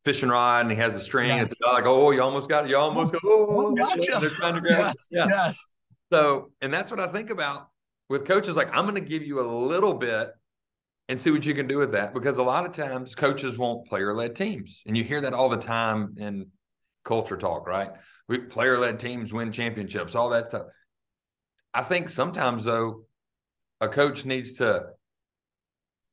fishing 0.04 0.28
rod 0.28 0.62
and 0.62 0.70
he 0.70 0.76
has 0.76 0.94
the 0.94 1.00
string. 1.00 1.28
Yes. 1.28 1.46
It's 1.46 1.60
like, 1.60 1.84
oh, 1.84 2.10
you 2.12 2.22
almost 2.22 2.48
got 2.48 2.64
it. 2.64 2.70
You 2.70 2.76
almost 2.76 3.12
go. 3.12 3.18
Oh, 3.24 3.74
gotcha. 3.74 4.18
They're 4.20 4.30
trying 4.30 4.54
to 4.54 4.60
grab 4.60 4.78
yes. 4.78 5.08
Yeah. 5.10 5.26
Yes. 5.28 5.74
So, 6.10 6.50
and 6.62 6.72
that's 6.72 6.90
what 6.90 7.00
I 7.00 7.08
think 7.08 7.30
about 7.30 7.68
with 8.08 8.26
coaches. 8.26 8.56
Like, 8.56 8.68
I'm 8.74 8.84
going 8.84 8.94
to 8.94 9.00
give 9.00 9.22
you 9.22 9.40
a 9.40 9.42
little 9.42 9.94
bit 9.94 10.30
and 11.08 11.20
see 11.20 11.30
what 11.30 11.44
you 11.44 11.54
can 11.54 11.66
do 11.66 11.78
with 11.78 11.92
that 11.92 12.12
because 12.12 12.38
a 12.38 12.42
lot 12.42 12.66
of 12.66 12.72
times 12.72 13.14
coaches 13.14 13.56
want 13.56 13.86
player 13.88 14.12
led 14.12 14.36
teams 14.36 14.82
and 14.86 14.96
you 14.96 15.02
hear 15.04 15.20
that 15.22 15.32
all 15.32 15.48
the 15.48 15.56
time 15.56 16.14
in 16.18 16.46
culture 17.04 17.36
talk 17.36 17.66
right? 17.66 17.90
We 18.28 18.38
player 18.38 18.78
led 18.78 19.00
teams 19.00 19.32
win 19.32 19.50
championships 19.52 20.14
all 20.14 20.30
that 20.30 20.48
stuff. 20.48 20.66
I 21.72 21.82
think 21.82 22.08
sometimes 22.08 22.64
though 22.64 23.04
a 23.80 23.88
coach 23.88 24.24
needs 24.24 24.54
to 24.54 24.86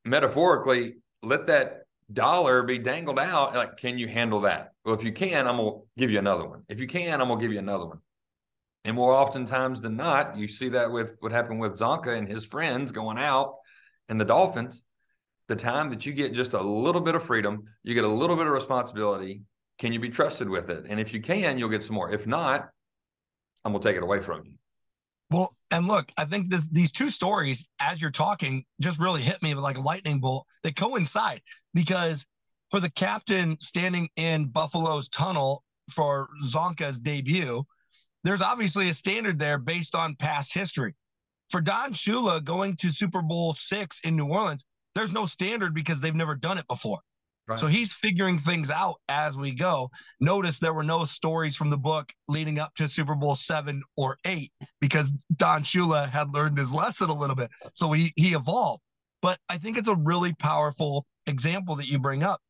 metaphorically 0.06 0.96
let 1.22 1.48
that 1.48 1.82
dollar 2.14 2.64
be 2.64 2.78
dangled 2.78 3.20
out 3.20 3.56
like 3.56 3.78
can 3.78 3.98
you 3.98 4.08
handle 4.08 4.42
that? 4.42 4.72
Well 4.86 4.96
if 4.96 5.04
you 5.04 5.12
can 5.12 5.48
i'm 5.48 5.58
gonna 5.58 5.80
give 5.98 6.12
you 6.12 6.20
another 6.20 6.48
one. 6.48 6.64
If 6.70 6.80
you 6.80 6.88
can 6.88 7.20
i'm 7.20 7.28
gonna 7.28 7.42
give 7.42 7.52
you 7.52 7.60
another 7.60 7.88
one 7.88 8.00
and 8.86 8.96
more 8.96 9.14
oftentimes 9.14 9.82
than 9.82 9.98
not 9.98 10.38
you 10.38 10.48
see 10.48 10.70
that 10.70 10.92
with 10.92 11.16
what 11.20 11.32
happened 11.32 11.60
with 11.60 11.78
Csonka 11.78 12.16
and 12.16 12.28
his 12.28 12.46
friends 12.46 12.92
going 12.92 13.18
out 13.18 13.56
and 14.08 14.22
the 14.22 14.26
Dolphins, 14.26 14.86
the 15.48 15.56
time 15.56 15.90
that 15.90 16.06
you 16.06 16.14
get 16.14 16.34
just 16.34 16.54
a 16.54 16.62
little 16.62 17.02
bit 17.02 17.16
of 17.16 17.24
freedom, 17.24 17.64
you 17.84 17.96
get 17.96 18.04
a 18.04 18.08
little 18.08 18.36
bit 18.36 18.46
of 18.46 18.54
responsibility. 18.54 19.42
Can 19.80 19.92
you 19.92 20.00
be 20.00 20.10
trusted 20.10 20.48
with 20.48 20.70
it? 20.70 20.86
And 20.88 21.00
if 21.00 21.14
you 21.14 21.20
can, 21.20 21.58
you'll 21.58 21.70
get 21.70 21.84
some 21.84 21.96
more. 21.96 22.12
If 22.12 22.28
not, 22.28 22.70
I'm 23.66 23.72
gonna 23.72 23.84
take 23.84 23.98
it 23.98 24.04
away 24.04 24.22
from 24.22 24.46
you. 24.46 24.54
Well, 25.32 25.56
and 25.72 25.88
look, 25.88 26.12
I 26.16 26.26
think 26.26 26.52
this, 26.52 26.68
these 26.70 26.92
two 26.92 27.10
stories, 27.10 27.68
as 27.82 28.00
you're 28.00 28.12
talking, 28.12 28.64
just 28.80 29.00
really 29.00 29.24
hit 29.24 29.42
me 29.42 29.56
like 29.56 29.80
a 29.80 29.82
lightning 29.82 30.20
bolt. 30.20 30.46
They 30.62 30.72
coincide 30.72 31.42
because 31.74 32.28
for 32.70 32.80
the 32.80 32.92
captain 32.92 33.60
standing 33.60 34.10
in 34.16 34.46
Buffalo's 34.46 35.10
tunnel 35.10 35.64
for 35.90 36.30
Csonka's 36.44 37.00
debut, 37.00 37.66
there's 38.26 38.42
obviously 38.42 38.90
a 38.90 38.94
standard 38.94 39.40
there 39.40 39.58
based 39.58 39.96
on 39.96 40.16
past 40.18 40.54
history 40.54 40.94
for 41.50 41.62
Don 41.62 41.94
Shula 41.94 42.44
going 42.44 42.76
to 42.78 42.90
Super 42.90 43.22
Bowl 43.22 43.54
six 43.54 44.00
in 44.02 44.16
New 44.16 44.26
Orleans, 44.26 44.66
there's 44.94 45.14
no 45.14 45.26
standard 45.26 45.74
because 45.74 46.00
they've 46.00 46.16
never 46.16 46.36
done 46.36 46.58
it 46.58 46.68
before. 46.68 47.00
Right. 47.48 47.60
So 47.60 47.68
he's 47.68 47.94
figuring 47.94 48.40
things 48.40 48.72
out 48.72 48.96
as 49.08 49.38
we 49.38 49.54
go. 49.54 49.92
Notice 50.20 50.58
there 50.58 50.74
were 50.74 50.84
no 50.84 51.06
stories 51.06 51.56
from 51.56 51.70
the 51.70 51.78
book 51.78 52.12
leading 52.28 52.58
up 52.58 52.74
to 52.76 52.88
Super 52.88 53.14
Bowl 53.14 53.36
seven 53.36 53.84
or 53.96 54.18
eight 54.26 54.52
because 54.82 55.14
Don 55.36 55.64
Shula 55.64 56.10
had 56.10 56.34
learned 56.34 56.58
his 56.58 56.74
lesson 56.74 57.10
a 57.10 57.14
little 57.14 57.36
bit. 57.36 57.52
So 57.74 57.92
he 57.92 58.12
he 58.16 58.34
evolved. 58.34 58.82
But 59.22 59.38
I 59.48 59.58
think 59.58 59.78
it's 59.78 59.88
a 59.88 59.96
really 59.96 60.34
powerful 60.34 61.06
example 61.28 61.76
that 61.76 61.88
you 61.88 62.00
bring 62.00 62.24
up. 62.24 62.42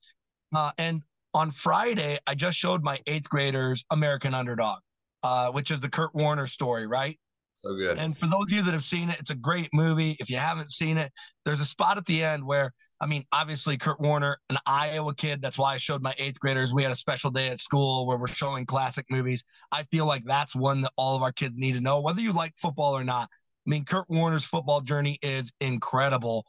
Uh, 0.55 0.71
and 0.77 1.01
on 1.33 1.51
Friday, 1.51 2.17
I 2.25 2.35
just 2.35 2.57
showed 2.57 2.81
my 2.81 2.97
eighth 3.05 3.29
graders 3.29 3.83
American 3.91 4.33
Underdog, 4.33 4.79
uh, 5.25 5.51
which 5.51 5.71
is 5.71 5.79
the 5.79 5.89
Kurt 5.89 6.13
Warner 6.13 6.45
story, 6.45 6.85
right? 6.85 7.19
So 7.55 7.75
good. 7.75 7.97
And 7.97 8.15
for 8.15 8.27
those 8.27 8.43
of 8.43 8.51
you 8.51 8.61
that 8.61 8.73
have 8.73 8.83
seen 8.83 9.09
it, 9.09 9.19
it's 9.19 9.31
a 9.31 9.35
great 9.35 9.69
movie. 9.73 10.15
If 10.19 10.29
you 10.29 10.37
haven't 10.37 10.69
seen 10.69 10.97
it, 10.97 11.11
there's 11.45 11.59
a 11.59 11.65
spot 11.65 11.97
at 11.97 12.05
the 12.05 12.23
end 12.23 12.45
where, 12.45 12.71
I 13.01 13.07
mean, 13.07 13.23
obviously 13.31 13.75
Kurt 13.75 13.99
Warner, 13.99 14.37
an 14.51 14.59
Iowa 14.67 15.15
kid. 15.15 15.41
That's 15.41 15.57
why 15.57 15.73
I 15.73 15.77
showed 15.77 16.03
my 16.03 16.13
eighth 16.19 16.39
graders. 16.39 16.75
We 16.75 16.83
had 16.83 16.91
a 16.91 16.95
special 16.95 17.31
day 17.31 17.47
at 17.47 17.59
school 17.59 18.05
where 18.05 18.17
we're 18.17 18.27
showing 18.27 18.67
classic 18.67 19.07
movies. 19.09 19.43
I 19.71 19.81
feel 19.85 20.05
like 20.05 20.25
that's 20.25 20.55
one 20.55 20.81
that 20.81 20.91
all 20.95 21.15
of 21.15 21.23
our 21.23 21.31
kids 21.31 21.57
need 21.57 21.73
to 21.73 21.81
know, 21.81 22.01
whether 22.01 22.21
you 22.21 22.31
like 22.31 22.53
football 22.55 22.95
or 22.95 23.03
not. 23.03 23.27
I 23.65 23.69
mean, 23.69 23.83
Kurt 23.83 24.07
Warner's 24.07 24.45
football 24.45 24.81
journey 24.81 25.17
is 25.23 25.51
incredible. 25.59 26.45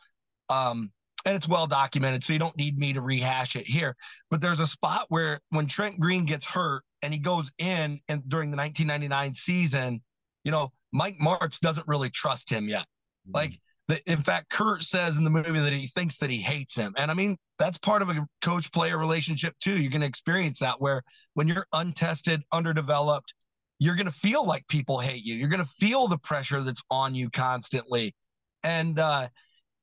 Um, 0.50 0.92
and 1.24 1.34
it's 1.34 1.48
well 1.48 1.66
documented, 1.66 2.24
so 2.24 2.34
you 2.34 2.38
don't 2.38 2.56
need 2.58 2.78
me 2.78 2.92
to 2.92 3.00
rehash 3.00 3.56
it 3.56 3.64
here. 3.64 3.96
But 4.30 4.42
there's 4.42 4.60
a 4.60 4.66
spot 4.66 5.06
where 5.08 5.40
when 5.48 5.66
Trent 5.66 5.98
Green 5.98 6.26
gets 6.26 6.44
hurt 6.44 6.82
and 7.06 7.14
he 7.14 7.20
goes 7.20 7.52
in 7.58 8.00
and 8.08 8.28
during 8.28 8.50
the 8.50 8.56
1999 8.56 9.32
season, 9.34 10.02
you 10.42 10.50
know, 10.50 10.72
Mike 10.92 11.18
Martz 11.20 11.60
doesn't 11.60 11.86
really 11.86 12.10
trust 12.10 12.50
him 12.50 12.68
yet. 12.68 12.82
Mm-hmm. 13.28 13.36
Like, 13.36 13.60
the, 13.86 14.10
in 14.10 14.18
fact, 14.18 14.50
Kurt 14.50 14.82
says 14.82 15.16
in 15.16 15.22
the 15.22 15.30
movie 15.30 15.52
that 15.52 15.72
he 15.72 15.86
thinks 15.86 16.16
that 16.16 16.30
he 16.30 16.38
hates 16.38 16.74
him. 16.74 16.94
And 16.96 17.08
I 17.08 17.14
mean, 17.14 17.36
that's 17.60 17.78
part 17.78 18.02
of 18.02 18.08
a 18.08 18.26
coach 18.42 18.72
player 18.72 18.98
relationship 18.98 19.54
too. 19.60 19.78
You're 19.80 19.92
going 19.92 20.00
to 20.00 20.06
experience 20.08 20.58
that 20.58 20.80
where 20.80 21.04
when 21.34 21.46
you're 21.46 21.68
untested, 21.72 22.42
underdeveloped, 22.52 23.34
you're 23.78 23.94
going 23.94 24.06
to 24.06 24.12
feel 24.12 24.44
like 24.44 24.66
people 24.66 24.98
hate 24.98 25.22
you. 25.22 25.36
You're 25.36 25.48
going 25.48 25.62
to 25.62 25.70
feel 25.70 26.08
the 26.08 26.18
pressure 26.18 26.60
that's 26.60 26.82
on 26.90 27.14
you 27.14 27.30
constantly. 27.30 28.16
And 28.64 28.98
uh, 28.98 29.28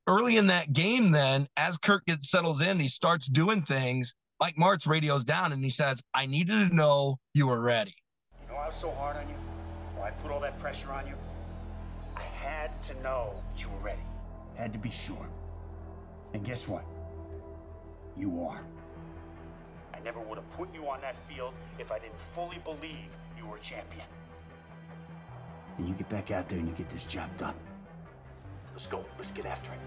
early 0.08 0.36
in 0.36 0.48
that 0.48 0.74
game, 0.74 1.12
then, 1.12 1.48
as 1.56 1.78
Kurt 1.78 2.04
gets 2.06 2.30
settles 2.30 2.60
in, 2.60 2.80
he 2.80 2.90
starts 2.90 3.28
doing 3.28 3.62
things. 3.62 4.14
Mike 4.44 4.58
Martz 4.58 4.86
radios 4.86 5.24
down 5.24 5.54
and 5.54 5.64
he 5.64 5.70
says, 5.70 6.04
I 6.14 6.26
needed 6.26 6.68
to 6.68 6.76
know 6.76 7.18
you 7.34 7.48
were 7.48 7.62
ready. 7.62 7.96
You 8.42 8.50
know, 8.50 8.60
I 8.60 8.66
was 8.66 8.76
so 8.76 8.92
hard 8.92 9.16
on 9.16 9.30
you. 9.30 9.36
Why 9.96 10.10
I 10.10 10.12
put 10.12 10.32
all 10.32 10.42
that 10.42 10.60
pressure 10.60 10.92
on 10.92 11.08
you, 11.08 11.14
I 12.18 12.24
had 12.24 12.84
to 12.84 12.94
know 13.02 13.42
that 13.54 13.64
you 13.64 13.70
were 13.70 13.80
ready. 13.80 14.02
Had 14.56 14.74
to 14.74 14.80
be 14.80 14.92
sure. 14.92 15.30
And 16.34 16.44
guess 16.44 16.68
what? 16.68 16.84
You 18.18 18.44
are. 18.44 18.60
I 19.94 20.02
never 20.02 20.20
would 20.20 20.38
have 20.38 20.50
put 20.50 20.76
you 20.76 20.90
on 20.90 21.00
that 21.00 21.16
field 21.16 21.54
if 21.80 21.90
I 21.90 22.00
didn't 22.00 22.20
fully 22.20 22.58
believe 22.66 23.16
you 23.38 23.46
were 23.46 23.56
a 23.56 23.62
champion. 23.62 24.08
and 25.78 25.88
you 25.88 25.94
get 25.94 26.10
back 26.10 26.32
out 26.32 26.50
there 26.50 26.60
and 26.60 26.68
you 26.68 26.74
get 26.74 26.90
this 26.90 27.06
job 27.06 27.30
done. 27.38 27.56
Let's 28.74 28.88
go. 28.88 29.06
Let's 29.18 29.32
get 29.32 29.46
after 29.46 29.72
it. 29.72 29.80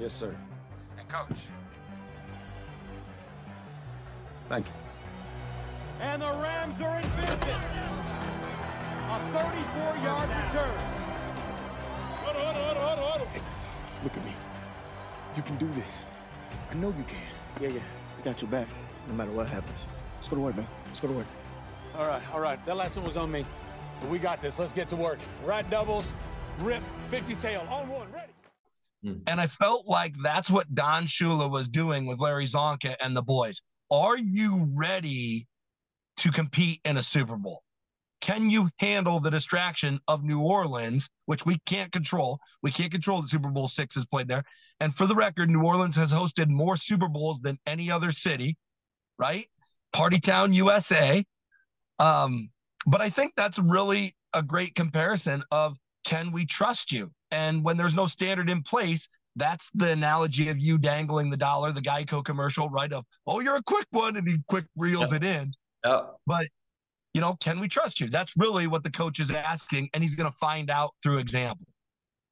Yes, 0.00 0.14
sir. 0.14 0.34
And 0.98 1.06
coach. 1.10 1.44
Thank 4.48 4.66
you. 4.66 4.72
And 6.00 6.22
the 6.22 6.26
Rams 6.26 6.80
are 6.80 7.00
in 7.00 7.08
business. 7.10 7.64
A 9.10 9.20
34-yard 9.32 10.28
return. 10.44 10.92
Look 14.02 14.16
at 14.16 14.24
me. 14.24 14.32
You 15.36 15.42
can 15.42 15.56
do 15.56 15.68
this. 15.68 16.04
I 16.70 16.74
know 16.74 16.88
you 16.88 17.04
can. 17.04 17.18
Yeah, 17.60 17.68
yeah. 17.68 17.80
I 18.18 18.24
got 18.24 18.42
your 18.42 18.50
back, 18.50 18.66
no 19.08 19.14
matter 19.14 19.30
what 19.30 19.46
happens. 19.46 19.86
Let's 20.16 20.28
go 20.28 20.36
to 20.36 20.42
work, 20.42 20.56
man. 20.56 20.66
Let's 20.86 21.00
go 21.00 21.08
to 21.08 21.14
work. 21.14 21.26
All 21.96 22.06
right, 22.06 22.22
all 22.32 22.40
right. 22.40 22.64
That 22.66 22.76
last 22.76 22.96
one 22.96 23.04
was 23.04 23.16
on 23.16 23.30
me. 23.30 23.44
But 24.00 24.10
we 24.10 24.18
got 24.18 24.42
this. 24.42 24.58
Let's 24.58 24.72
get 24.72 24.88
to 24.88 24.96
work. 24.96 25.18
Right 25.44 25.68
doubles, 25.70 26.12
rip, 26.60 26.82
50 27.10 27.34
tail, 27.36 27.66
on 27.70 27.88
one, 27.88 28.10
ready. 28.12 28.32
Hmm. 29.04 29.22
And 29.26 29.40
I 29.40 29.46
felt 29.46 29.86
like 29.86 30.14
that's 30.22 30.50
what 30.50 30.74
Don 30.74 31.04
Shula 31.04 31.50
was 31.50 31.68
doing 31.68 32.06
with 32.06 32.20
Larry 32.20 32.46
Csonka 32.46 32.96
and 33.00 33.16
the 33.16 33.22
boys. 33.22 33.62
Are 33.92 34.16
you 34.16 34.70
ready 34.72 35.46
to 36.16 36.30
compete 36.32 36.80
in 36.82 36.96
a 36.96 37.02
Super 37.02 37.36
Bowl? 37.36 37.62
Can 38.22 38.48
you 38.48 38.70
handle 38.78 39.20
the 39.20 39.30
distraction 39.30 40.00
of 40.08 40.24
New 40.24 40.40
Orleans, 40.40 41.10
which 41.26 41.44
we 41.44 41.58
can't 41.66 41.92
control? 41.92 42.38
We 42.62 42.70
can't 42.70 42.90
control 42.90 43.20
the 43.20 43.28
Super 43.28 43.50
Bowl 43.50 43.68
six 43.68 43.94
is 43.98 44.06
played 44.06 44.28
there. 44.28 44.44
And 44.80 44.94
for 44.94 45.06
the 45.06 45.14
record, 45.14 45.50
New 45.50 45.62
Orleans 45.62 45.96
has 45.96 46.10
hosted 46.10 46.48
more 46.48 46.74
Super 46.74 47.06
Bowls 47.06 47.40
than 47.40 47.58
any 47.66 47.90
other 47.90 48.12
city, 48.12 48.56
right? 49.18 49.44
Party 49.92 50.18
Town, 50.18 50.54
USA. 50.54 51.22
Um, 51.98 52.48
but 52.86 53.02
I 53.02 53.10
think 53.10 53.34
that's 53.36 53.58
really 53.58 54.16
a 54.32 54.42
great 54.42 54.74
comparison 54.74 55.42
of 55.50 55.76
can 56.06 56.32
we 56.32 56.46
trust 56.46 56.92
you? 56.92 57.10
And 57.30 57.62
when 57.62 57.76
there's 57.76 57.94
no 57.94 58.06
standard 58.06 58.48
in 58.48 58.62
place, 58.62 59.06
that's 59.36 59.70
the 59.74 59.90
analogy 59.90 60.48
of 60.48 60.58
you 60.58 60.78
dangling 60.78 61.30
the 61.30 61.36
dollar, 61.36 61.72
the 61.72 61.80
Geico 61.80 62.24
commercial, 62.24 62.68
right? 62.68 62.92
Of, 62.92 63.04
oh, 63.26 63.40
you're 63.40 63.56
a 63.56 63.62
quick 63.62 63.86
one, 63.90 64.16
and 64.16 64.26
he 64.28 64.38
quick 64.46 64.66
reels 64.76 65.10
Yeah. 65.10 65.16
it 65.16 65.24
in. 65.24 65.52
Yeah. 65.84 66.00
But, 66.26 66.46
you 67.14 67.20
know, 67.20 67.36
can 67.42 67.60
we 67.60 67.68
trust 67.68 68.00
you? 68.00 68.08
That's 68.08 68.36
really 68.36 68.66
what 68.66 68.84
the 68.84 68.90
coach 68.90 69.20
is 69.20 69.30
asking, 69.30 69.90
and 69.94 70.02
he's 70.02 70.14
going 70.14 70.30
to 70.30 70.36
find 70.36 70.70
out 70.70 70.94
through 71.02 71.18
example. 71.18 71.66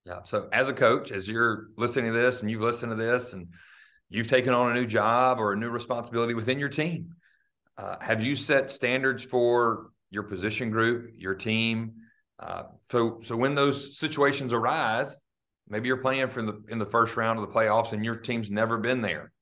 Yeah. 0.05 0.21
So 0.25 0.49
as 0.53 0.69
a 0.69 0.73
coach, 0.73 1.13
as 1.13 1.29
you're 1.29 1.69
listening 1.77 2.13
to 2.13 2.19
this 2.19 2.41
and 2.41 2.51
you've 2.51 2.63
listened 2.63 2.91
to 2.91 2.97
this 2.97 3.35
and 3.35 3.49
you've 4.09 4.29
taken 4.29 4.53
on 4.53 4.73
a 4.73 4.75
new 4.75 4.87
job 4.87 5.39
or 5.39 5.53
a 5.53 5.57
new 5.57 5.69
responsibility 5.69 6.35
within 6.35 6.59
your 6.59 6.71
team, 6.71 7.15
uh, 7.77 7.97
have 8.01 8.23
you 8.23 8.35
set 8.35 8.71
standards 8.71 9.23
for 9.23 9.91
your 10.11 10.23
position 10.23 10.71
group, 10.71 11.13
your 11.17 11.35
team? 11.35 11.93
Uh, 12.39 12.65
so 12.91 13.21
so 13.23 13.37
when 13.37 13.55
those 13.55 13.99
situations 13.99 14.53
arise, 14.53 15.21
maybe 15.71 15.89
you're 15.89 15.97
playing 15.97 16.29
for 16.29 16.43
the 16.43 16.63
in 16.69 16.79
the 16.79 16.87
first 16.87 17.17
round 17.17 17.39
of 17.39 17.47
the 17.47 17.53
playoffs 17.53 17.93
and 17.93 18.05
your 18.05 18.17
team's 18.17 18.51
never 18.51 18.77
been 18.77 19.01
there. 19.01 19.33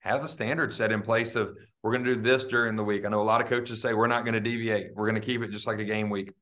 Have 0.00 0.22
a 0.22 0.28
standard 0.28 0.72
set 0.72 0.92
in 0.92 1.02
place 1.02 1.34
of 1.34 1.56
we're 1.82 1.92
going 1.92 2.04
to 2.04 2.14
do 2.14 2.20
this 2.20 2.44
during 2.44 2.76
the 2.76 2.84
week. 2.84 3.04
I 3.04 3.08
know 3.08 3.20
a 3.20 3.24
lot 3.24 3.40
of 3.40 3.48
coaches 3.48 3.80
say 3.80 3.94
we're 3.94 4.06
not 4.06 4.24
going 4.24 4.34
to 4.34 4.40
deviate. 4.40 4.94
We're 4.94 5.08
going 5.08 5.20
to 5.20 5.26
keep 5.26 5.42
it 5.42 5.50
just 5.50 5.66
like 5.66 5.80
a 5.80 5.84
game 5.84 6.10
week. 6.10 6.32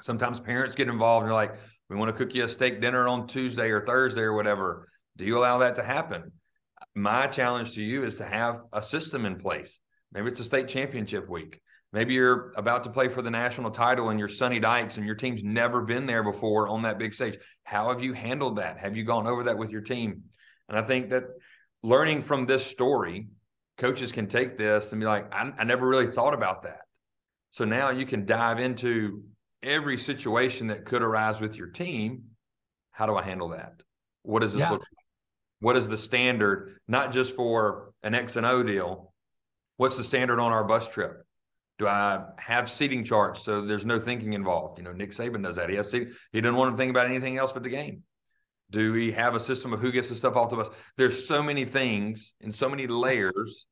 Sometimes 0.00 0.40
parents 0.40 0.74
get 0.74 0.88
involved 0.88 1.24
and 1.24 1.30
they're 1.30 1.34
like, 1.34 1.54
we 1.88 1.96
want 1.96 2.10
to 2.10 2.16
cook 2.16 2.34
you 2.34 2.44
a 2.44 2.48
steak 2.48 2.80
dinner 2.80 3.08
on 3.08 3.26
Tuesday 3.26 3.70
or 3.70 3.84
Thursday 3.84 4.22
or 4.22 4.34
whatever. 4.34 4.88
Do 5.16 5.24
you 5.24 5.38
allow 5.38 5.58
that 5.58 5.76
to 5.76 5.82
happen? 5.82 6.32
My 6.94 7.26
challenge 7.26 7.72
to 7.74 7.82
you 7.82 8.04
is 8.04 8.16
to 8.18 8.24
have 8.24 8.62
a 8.72 8.82
system 8.82 9.26
in 9.26 9.38
place. 9.38 9.78
Maybe 10.12 10.28
it's 10.28 10.40
a 10.40 10.44
state 10.44 10.68
championship 10.68 11.28
week. 11.28 11.60
Maybe 11.92 12.14
you're 12.14 12.52
about 12.56 12.84
to 12.84 12.90
play 12.90 13.08
for 13.08 13.20
the 13.20 13.30
national 13.30 13.70
title 13.70 14.08
and 14.08 14.18
you're 14.18 14.28
Sonny 14.28 14.58
Dykes 14.58 14.96
and 14.96 15.04
your 15.04 15.14
team's 15.14 15.44
never 15.44 15.82
been 15.82 16.06
there 16.06 16.22
before 16.22 16.68
on 16.68 16.82
that 16.82 16.98
big 16.98 17.12
stage. 17.12 17.36
How 17.64 17.90
have 17.90 18.02
you 18.02 18.14
handled 18.14 18.56
that? 18.56 18.78
Have 18.78 18.96
you 18.96 19.04
gone 19.04 19.26
over 19.26 19.44
that 19.44 19.58
with 19.58 19.70
your 19.70 19.82
team? 19.82 20.22
And 20.68 20.78
I 20.78 20.82
think 20.82 21.10
that 21.10 21.24
learning 21.82 22.22
from 22.22 22.46
this 22.46 22.64
story, 22.64 23.28
coaches 23.76 24.10
can 24.10 24.26
take 24.26 24.56
this 24.56 24.92
and 24.92 25.00
be 25.00 25.06
like, 25.06 25.32
I, 25.34 25.52
I 25.58 25.64
never 25.64 25.86
really 25.86 26.06
thought 26.06 26.32
about 26.32 26.62
that. 26.62 26.80
So 27.50 27.66
now 27.66 27.90
you 27.90 28.06
can 28.06 28.24
dive 28.24 28.58
into 28.58 29.24
every 29.62 29.98
situation 29.98 30.68
that 30.68 30.86
could 30.86 31.02
arise 31.02 31.40
with 31.40 31.56
your 31.56 31.66
team. 31.66 32.22
How 32.90 33.04
do 33.04 33.16
I 33.16 33.22
handle 33.22 33.50
that? 33.50 33.82
What 34.22 34.40
does 34.40 34.52
this 34.54 34.60
Yeah. 34.60 34.70
look 34.70 34.80
like? 34.80 35.04
What 35.60 35.76
is 35.76 35.88
the 35.88 35.98
standard, 35.98 36.78
not 36.88 37.12
just 37.12 37.36
for 37.36 37.92
an 38.02 38.14
X 38.14 38.36
and 38.36 38.46
O 38.46 38.62
deal? 38.62 39.12
What's 39.76 39.98
the 39.98 40.04
standard 40.04 40.40
on 40.40 40.52
our 40.52 40.64
bus 40.64 40.88
trip? 40.88 41.24
Do 41.78 41.86
I 41.86 42.24
have 42.38 42.70
seating 42.70 43.04
charts 43.04 43.42
so 43.44 43.60
there's 43.60 43.86
no 43.86 43.98
thinking 43.98 44.34
involved? 44.34 44.78
You 44.78 44.84
know, 44.84 44.92
Nick 44.92 45.10
Saban 45.10 45.42
does 45.42 45.56
that. 45.56 45.68
He 45.68 45.76
has 45.76 45.90
seating. 45.90 46.12
He 46.32 46.40
doesn't 46.40 46.56
want 46.56 46.72
to 46.72 46.76
think 46.76 46.90
about 46.90 47.06
anything 47.06 47.38
else 47.38 47.52
but 47.52 47.62
the 47.62 47.70
game. 47.70 48.02
Do 48.70 48.92
we 48.92 49.12
have 49.12 49.34
a 49.34 49.40
system 49.40 49.72
of 49.72 49.80
who 49.80 49.92
gets 49.92 50.08
the 50.08 50.14
stuff 50.14 50.36
off 50.36 50.50
the 50.50 50.56
bus? 50.56 50.68
There's 50.96 51.26
so 51.26 51.42
many 51.42 51.64
things 51.64 52.34
and 52.40 52.54
so 52.54 52.68
many 52.68 52.86
layers 52.86 53.66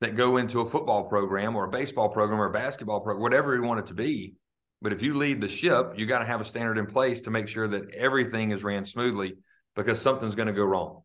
that 0.00 0.16
go 0.16 0.38
into 0.38 0.60
a 0.60 0.68
football 0.68 1.04
program 1.04 1.54
or 1.54 1.66
a 1.66 1.70
baseball 1.70 2.08
program 2.08 2.40
or 2.40 2.46
a 2.46 2.52
basketball 2.52 3.00
program, 3.00 3.22
whatever 3.22 3.54
you 3.54 3.62
want 3.62 3.80
it 3.80 3.86
to 3.86 3.94
be. 3.94 4.34
But 4.82 4.92
if 4.92 5.02
you 5.02 5.14
lead 5.14 5.40
the 5.40 5.48
ship, 5.48 5.92
you 5.96 6.06
got 6.06 6.20
to 6.20 6.24
have 6.24 6.40
a 6.40 6.44
standard 6.44 6.78
in 6.78 6.86
place 6.86 7.20
to 7.22 7.30
make 7.30 7.48
sure 7.48 7.68
that 7.68 7.94
everything 7.94 8.50
is 8.50 8.64
ran 8.64 8.86
smoothly 8.86 9.34
because 9.76 10.00
something's 10.00 10.34
going 10.34 10.48
to 10.48 10.54
go 10.54 10.64
wrong. 10.64 11.02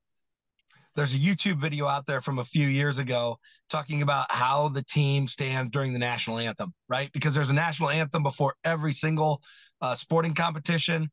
There's 0.95 1.13
a 1.13 1.17
YouTube 1.17 1.57
video 1.57 1.87
out 1.87 2.05
there 2.05 2.21
from 2.21 2.39
a 2.39 2.43
few 2.43 2.67
years 2.67 2.99
ago 2.99 3.37
talking 3.69 4.01
about 4.01 4.27
how 4.29 4.69
the 4.69 4.81
team 4.81 5.27
stands 5.27 5.71
during 5.71 5.91
the 5.91 5.99
national 5.99 6.37
anthem, 6.37 6.73
right? 6.87 7.09
Because 7.11 7.35
there's 7.35 7.49
a 7.49 7.53
national 7.53 7.89
anthem 7.89 8.23
before 8.23 8.55
every 8.63 8.93
single 8.93 9.41
uh, 9.81 9.93
sporting 9.93 10.33
competition. 10.33 11.09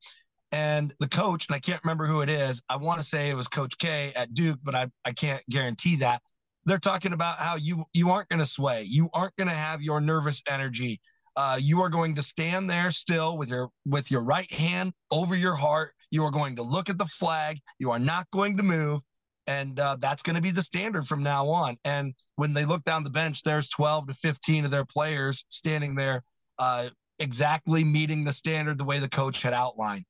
And 0.53 0.95
the 1.01 1.09
coach, 1.09 1.49
and 1.49 1.57
I 1.57 1.59
can't 1.59 1.83
remember 1.83 2.07
who 2.07 2.21
it 2.21 2.29
is, 2.29 2.63
I 2.69 2.77
want 2.77 3.01
to 3.01 3.05
say 3.05 3.29
it 3.29 3.35
was 3.35 3.49
Coach 3.49 3.77
K 3.79 4.13
at 4.15 4.35
Duke, 4.35 4.61
but 4.63 4.77
I, 4.77 4.87
I 5.05 5.13
can't 5.13 5.43
guarantee 5.51 5.97
that. 5.97 6.23
They're 6.65 6.79
talking 6.79 7.13
about 7.13 7.39
how 7.39 7.57
you 7.57 7.85
you 7.93 8.11
aren't 8.11 8.29
going 8.29 8.39
to 8.39 8.47
sway, 8.47 8.85
you 8.85 9.09
aren't 9.13 9.35
going 9.35 9.49
to 9.49 9.55
have 9.55 9.83
your 9.83 10.01
nervous 10.01 10.43
energy. 10.49 11.01
Uh, 11.35 11.59
you 11.61 11.81
are 11.81 11.89
going 11.89 12.15
to 12.15 12.23
stand 12.23 12.69
there 12.71 12.91
still 12.91 13.37
with 13.37 13.49
your 13.49 13.71
with 13.85 14.13
your 14.13 14.21
right 14.21 14.53
hand 14.53 14.93
over 15.11 15.35
your 15.35 15.57
heart. 15.57 15.93
You 16.11 16.25
are 16.25 16.31
going 16.31 16.57
to 16.57 16.63
look 16.63 16.89
at 16.89 16.99
the 16.99 17.07
flag. 17.07 17.59
You 17.79 17.91
are 17.91 17.99
not 17.99 18.31
going 18.31 18.59
to 18.59 18.63
move 18.63 19.01
and 19.47 19.79
uh, 19.79 19.97
that's 19.99 20.23
going 20.23 20.37
to 20.37 20.43
be 20.43 20.51
the 20.51 20.63
standard 20.63 21.07
from 21.07 21.23
now 21.23 21.49
on. 21.49 21.77
And 21.85 22.15
when 22.37 22.55
they 22.55 22.65
look 22.65 22.85
down 22.85 23.05
the 23.05 23.11
bench, 23.11 23.43
there's 23.43 23.69
12 23.69 24.09
to 24.09 24.15
15 24.15 24.65
of 24.65 24.71
their 24.71 24.85
players 24.85 25.45
standing 25.49 25.95
there, 25.95 26.23
uh, 26.59 26.89
exactly 27.19 27.85
meeting 27.85 28.25
the 28.25 28.33
standard 28.33 28.79
the 28.79 28.85
way 28.85 28.99
the 28.99 29.09
coach 29.09 29.43
had 29.43 29.53
outlined. 29.53 30.05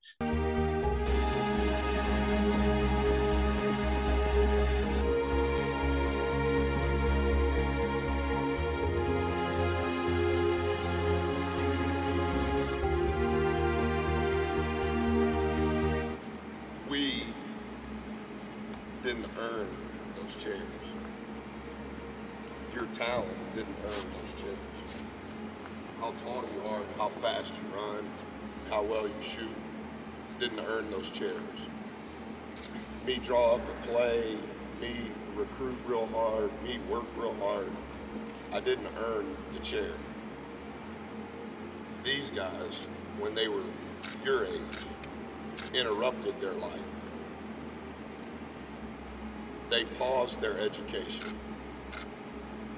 Those 20.33 20.43
chairs. 20.43 20.61
Your 22.75 22.87
talent 22.87 23.55
didn't 23.55 23.77
earn 23.85 24.11
those 24.11 24.41
chairs. 24.41 24.57
How 26.01 26.13
tall 26.25 26.45
you 26.55 26.69
are, 26.69 26.83
how 26.97 27.09
fast 27.09 27.53
you 27.55 27.79
run, 27.79 28.09
how 28.71 28.83
well 28.83 29.07
you 29.07 29.15
shoot, 29.21 29.49
didn't 30.41 30.61
earn 30.67 30.91
those 30.91 31.11
chairs. 31.11 31.37
Me 33.07 33.17
draw 33.17 33.57
up 33.57 33.61
a 33.69 33.87
play, 33.87 34.37
me 34.81 34.95
recruit 35.37 35.77
real 35.87 36.07
hard, 36.07 36.51
me 36.63 36.79
work 36.91 37.05
real 37.17 37.35
hard. 37.35 37.71
I 38.53 38.61
didn't 38.61 38.91
earn 39.05 39.37
the 39.55 39.61
chair. 39.61 39.93
These 42.05 42.31
guys, 42.31 42.87
when 43.19 43.35
they 43.35 43.49
were 43.49 43.63
your 44.25 44.45
age, 44.45 44.61
interrupted 45.75 46.41
their 46.41 46.53
life. 46.53 46.81
They 49.73 49.85
paused 49.87 50.39
their 50.43 50.59
education. 50.59 51.35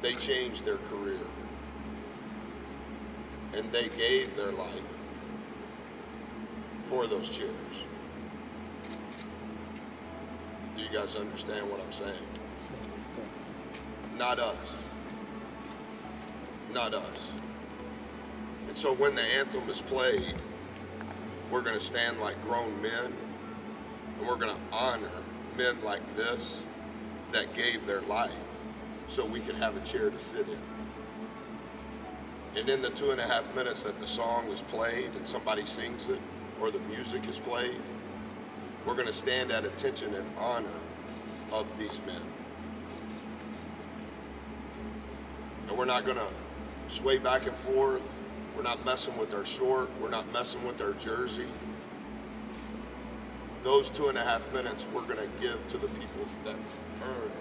They 0.01 0.13
changed 0.13 0.65
their 0.65 0.77
career. 0.77 1.19
And 3.53 3.73
they 3.73 3.89
gave 3.89 4.37
their 4.37 4.53
life 4.53 4.71
for 6.85 7.09
those 7.09 7.37
chairs. 7.37 7.51
Do 10.77 10.85
you 10.85 10.89
guys 10.89 11.17
understand 11.17 11.69
what 11.69 11.81
I'm 11.81 11.91
saying? 11.91 12.15
Not 14.17 14.39
us. 14.39 14.77
Not 16.73 16.95
us. 16.95 17.29
And 18.69 18.79
so 18.79 18.95
when 18.95 19.17
the 19.17 19.23
anthem 19.37 19.69
is 19.69 19.81
played, 19.81 20.37
we're 21.51 21.63
going 21.63 21.77
to 21.77 21.85
stand 21.85 22.21
like 22.21 22.41
grown 22.45 22.81
men 22.81 23.13
and 24.19 24.29
we're 24.29 24.37
going 24.37 24.55
to 24.55 24.63
honor 24.71 25.11
men 25.57 25.83
like 25.83 26.17
this 26.17 26.63
that 27.35 27.53
gave 27.53 27.85
their 27.85 28.01
life 28.03 28.31
so 29.09 29.27
we 29.27 29.41
could 29.41 29.57
have 29.57 29.77
a 29.77 29.81
chair 29.81 30.09
to 30.09 30.19
sit 30.21 30.47
in. 30.49 30.59
And 32.57 32.69
in 32.69 32.81
the 32.81 32.91
two 32.91 33.11
and 33.11 33.21
a 33.21 33.27
half 33.27 33.53
minutes 33.57 33.83
that 33.83 33.99
the 33.99 34.07
song 34.07 34.49
is 34.51 34.63
played 34.63 35.11
and 35.17 35.27
somebody 35.27 35.67
sings 35.67 36.09
it 36.09 36.21
or 36.61 36.71
the 36.71 36.79
music 36.79 37.29
is 37.29 37.41
played, 37.41 37.75
we're 38.87 38.95
going 38.95 39.09
to 39.09 39.13
stand 39.13 39.51
at 39.51 39.65
attention 39.65 40.15
and 40.15 40.25
honor 40.39 40.69
of 41.51 41.67
these 41.77 42.01
men. 42.07 42.21
And 45.69 45.77
we're 45.77 45.87
not 45.87 46.05
going 46.05 46.19
to 46.19 46.29
sway 46.87 47.19
back 47.19 47.49
and 47.49 47.57
forth. 47.57 48.09
We're 48.57 48.63
not 48.63 48.85
messing 48.85 49.17
with 49.19 49.35
our 49.35 49.45
short. 49.45 49.91
We're 50.01 50.11
not 50.11 50.33
messing 50.33 50.65
with 50.65 50.81
our 50.81 50.93
jersey. 50.93 51.49
Those 53.65 53.89
two 53.89 54.09
and 54.09 54.19
a 54.19 54.23
half 54.23 54.53
minutes 54.53 54.87
we're 54.93 55.07
going 55.07 55.17
to 55.17 55.41
give 55.41 55.67
to 55.69 55.79
the 55.79 55.89
people 55.89 56.27
that 56.45 56.55
earn 57.03 57.33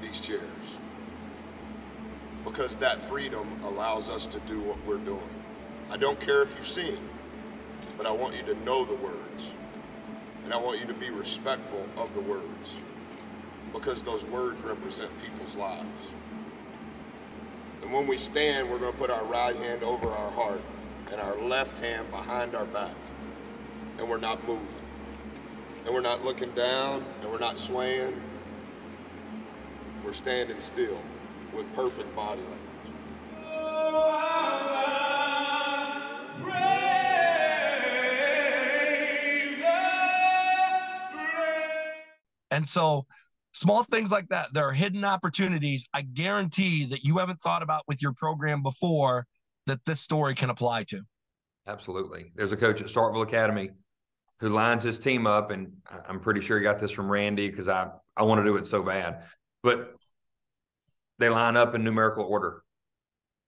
these 0.00 0.20
chairs. 0.20 0.42
Because 2.44 2.76
that 2.76 3.02
freedom 3.02 3.48
allows 3.64 4.08
us 4.08 4.26
to 4.26 4.38
do 4.40 4.60
what 4.60 4.78
we're 4.86 4.98
doing. 4.98 5.28
I 5.90 5.96
don't 5.96 6.20
care 6.20 6.42
if 6.42 6.56
you 6.56 6.62
sing, 6.62 6.98
but 7.96 8.06
I 8.06 8.12
want 8.12 8.36
you 8.36 8.42
to 8.44 8.54
know 8.62 8.84
the 8.84 8.94
words. 8.94 9.50
And 10.44 10.54
I 10.54 10.56
want 10.56 10.78
you 10.78 10.86
to 10.86 10.94
be 10.94 11.10
respectful 11.10 11.84
of 11.96 12.14
the 12.14 12.20
words. 12.20 12.76
Because 13.72 14.02
those 14.02 14.24
words 14.24 14.62
represent 14.62 15.10
people's 15.20 15.56
lives. 15.56 16.12
And 17.82 17.92
when 17.92 18.06
we 18.06 18.18
stand, 18.18 18.70
we're 18.70 18.78
going 18.78 18.92
to 18.92 18.98
put 18.98 19.10
our 19.10 19.24
right 19.24 19.56
hand 19.56 19.82
over 19.82 20.08
our 20.10 20.30
heart 20.30 20.60
and 21.10 21.20
our 21.20 21.36
left 21.42 21.76
hand 21.80 22.08
behind 22.12 22.54
our 22.54 22.66
back. 22.66 22.94
And 23.98 24.08
we're 24.08 24.18
not 24.18 24.46
moving. 24.46 24.77
And 25.88 25.94
we're 25.94 26.02
not 26.02 26.22
looking 26.22 26.50
down 26.50 27.02
and 27.22 27.30
we're 27.30 27.38
not 27.38 27.58
swaying. 27.58 28.20
We're 30.04 30.12
standing 30.12 30.60
still 30.60 31.00
with 31.54 31.64
perfect 31.72 32.14
body 32.14 32.42
language. 32.42 32.58
And 42.50 42.68
so 42.68 43.06
small 43.52 43.82
things 43.82 44.10
like 44.10 44.28
that, 44.28 44.52
there 44.52 44.68
are 44.68 44.72
hidden 44.72 45.04
opportunities. 45.04 45.88
I 45.94 46.02
guarantee 46.02 46.84
that 46.84 47.02
you 47.02 47.16
haven't 47.16 47.40
thought 47.40 47.62
about 47.62 47.84
with 47.88 48.02
your 48.02 48.12
program 48.12 48.62
before 48.62 49.24
that 49.64 49.82
this 49.86 50.00
story 50.00 50.34
can 50.34 50.50
apply 50.50 50.82
to. 50.88 51.00
Absolutely. 51.66 52.30
There's 52.34 52.52
a 52.52 52.58
coach 52.58 52.82
at 52.82 52.88
Starkville 52.88 53.22
Academy 53.22 53.70
who 54.40 54.48
lines 54.48 54.82
his 54.82 54.98
team 54.98 55.26
up, 55.26 55.50
and 55.50 55.72
I'm 56.06 56.20
pretty 56.20 56.40
sure 56.40 56.58
he 56.58 56.62
got 56.62 56.78
this 56.78 56.92
from 56.92 57.10
Randy 57.10 57.48
because 57.48 57.68
I, 57.68 57.88
I 58.16 58.22
want 58.22 58.40
to 58.40 58.44
do 58.44 58.56
it 58.56 58.66
so 58.66 58.82
bad. 58.82 59.24
But 59.62 59.94
they 61.18 61.28
line 61.28 61.56
up 61.56 61.74
in 61.74 61.82
numerical 61.82 62.24
order. 62.24 62.62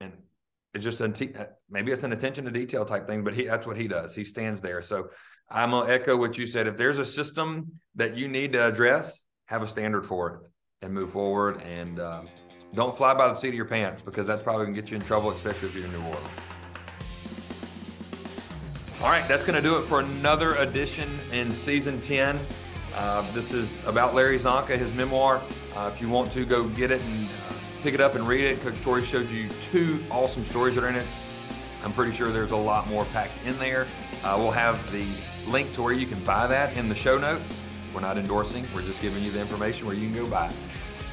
And 0.00 0.12
it's 0.74 0.84
just 0.84 1.00
a, 1.00 1.48
maybe 1.70 1.92
it's 1.92 2.04
an 2.04 2.12
attention 2.12 2.44
to 2.44 2.50
detail 2.50 2.84
type 2.84 3.06
thing, 3.06 3.22
but 3.22 3.34
he 3.34 3.44
that's 3.44 3.66
what 3.66 3.76
he 3.76 3.86
does. 3.86 4.14
He 4.14 4.24
stands 4.24 4.60
there. 4.60 4.82
So 4.82 5.10
I'm 5.48 5.70
gonna 5.70 5.92
echo 5.92 6.16
what 6.16 6.36
you 6.36 6.46
said. 6.46 6.66
If 6.66 6.76
there's 6.76 6.98
a 6.98 7.06
system 7.06 7.72
that 7.94 8.16
you 8.16 8.28
need 8.28 8.52
to 8.54 8.66
address, 8.66 9.26
have 9.46 9.62
a 9.62 9.68
standard 9.68 10.04
for 10.04 10.28
it 10.28 10.84
and 10.84 10.92
move 10.92 11.12
forward. 11.12 11.62
And 11.62 12.00
um, 12.00 12.28
don't 12.74 12.96
fly 12.96 13.14
by 13.14 13.28
the 13.28 13.34
seat 13.34 13.48
of 13.48 13.54
your 13.54 13.64
pants 13.64 14.02
because 14.02 14.26
that's 14.26 14.42
probably 14.42 14.66
gonna 14.66 14.76
get 14.76 14.90
you 14.90 14.96
in 14.96 15.02
trouble, 15.02 15.30
especially 15.30 15.68
if 15.68 15.74
you're 15.74 15.84
in 15.84 15.92
New 15.92 16.02
Orleans. 16.02 16.59
All 19.02 19.08
right, 19.08 19.26
that's 19.26 19.44
going 19.44 19.56
to 19.56 19.62
do 19.62 19.78
it 19.78 19.86
for 19.86 20.00
another 20.00 20.56
edition 20.56 21.08
in 21.32 21.52
season 21.52 21.98
10. 22.00 22.38
Uh, 22.94 23.22
this 23.32 23.50
is 23.50 23.82
about 23.86 24.14
Larry 24.14 24.38
Csonka, 24.38 24.76
his 24.76 24.92
memoir. 24.92 25.40
Uh, 25.74 25.90
if 25.90 26.02
you 26.02 26.10
want 26.10 26.30
to, 26.32 26.44
go 26.44 26.68
get 26.68 26.90
it 26.90 27.02
and 27.02 27.24
uh, 27.24 27.54
pick 27.82 27.94
it 27.94 28.02
up 28.02 28.14
and 28.14 28.28
read 28.28 28.44
it. 28.44 28.60
Coach 28.60 28.78
Torrey 28.82 29.02
showed 29.02 29.30
you 29.30 29.48
two 29.72 30.00
awesome 30.10 30.44
stories 30.44 30.74
that 30.74 30.84
are 30.84 30.90
in 30.90 30.96
it. 30.96 31.06
I'm 31.82 31.94
pretty 31.94 32.14
sure 32.14 32.30
there's 32.30 32.50
a 32.50 32.56
lot 32.56 32.88
more 32.88 33.06
packed 33.06 33.32
in 33.46 33.58
there. 33.58 33.86
Uh, 34.22 34.36
we'll 34.38 34.50
have 34.50 34.92
the 34.92 35.06
link 35.50 35.72
to 35.76 35.82
where 35.82 35.94
you 35.94 36.06
can 36.06 36.22
buy 36.24 36.46
that 36.46 36.76
in 36.76 36.90
the 36.90 36.94
show 36.94 37.16
notes. 37.16 37.58
We're 37.94 38.00
not 38.00 38.18
endorsing, 38.18 38.66
we're 38.74 38.82
just 38.82 39.00
giving 39.00 39.22
you 39.22 39.30
the 39.30 39.40
information 39.40 39.86
where 39.86 39.96
you 39.96 40.10
can 40.10 40.24
go 40.24 40.26
buy. 40.26 40.52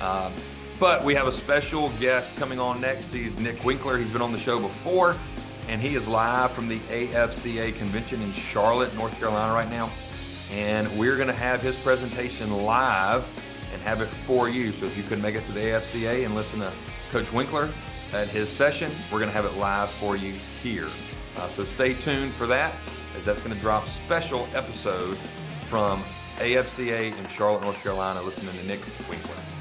Um, 0.02 0.34
but 0.78 1.06
we 1.06 1.16
have 1.16 1.28
a 1.28 1.32
special 1.32 1.88
guest 2.02 2.36
coming 2.36 2.60
on 2.60 2.82
next. 2.82 3.14
He's 3.14 3.40
Nick 3.40 3.64
Winkler. 3.64 3.98
He's 3.98 4.10
been 4.10 4.22
on 4.22 4.34
the 4.34 4.38
show 4.38 4.60
before 4.60 5.16
and 5.68 5.82
he 5.82 5.96
is 5.96 6.08
live 6.08 6.52
from 6.52 6.68
the 6.68 6.80
AFCA 6.80 7.78
convention 7.78 8.22
in 8.22 8.32
Charlotte, 8.32 8.94
North 8.96 9.18
Carolina 9.20 9.54
right 9.54 9.70
now. 9.70 9.90
And 10.52 10.88
we're 10.98 11.16
going 11.16 11.28
to 11.28 11.34
have 11.34 11.62
his 11.62 11.82
presentation 11.84 12.64
live 12.64 13.26
and 13.74 13.82
have 13.82 14.00
it 14.02 14.06
for 14.06 14.48
you. 14.48 14.72
So 14.72 14.86
if 14.86 14.96
you 14.96 15.04
couldn't 15.04 15.22
make 15.22 15.36
it 15.36 15.46
to 15.46 15.52
the 15.52 15.60
AFCA 15.60 16.26
and 16.26 16.36
listen 16.36 16.60
to 16.62 16.72
Coach 17.12 17.32
Winkler 17.34 17.70
at 18.14 18.30
his 18.30 18.48
session, 18.48 18.92
we're 19.12 19.20
going 19.20 19.30
to 19.30 19.36
have 19.36 19.46
it 19.46 19.58
live 19.58 19.90
for 19.90 20.16
you 20.16 20.34
here. 20.64 20.88
Uh, 21.36 21.48
so 21.50 21.66
stay 21.66 21.94
tuned 21.94 22.32
for 22.34 22.48
that, 22.48 22.74
as 23.18 23.26
that's 23.26 23.44
going 23.44 23.56
to 23.56 23.62
drop 23.62 23.88
special 23.88 24.48
episode 24.54 25.18
from 25.70 26.00
AFCA 26.40 27.18
in 27.18 27.28
Charlotte, 27.28 27.62
North 27.62 27.78
Carolina, 27.78 28.22
listening 28.22 28.58
to 28.58 28.66
Nick 28.66 28.80
Winkler. 29.10 29.57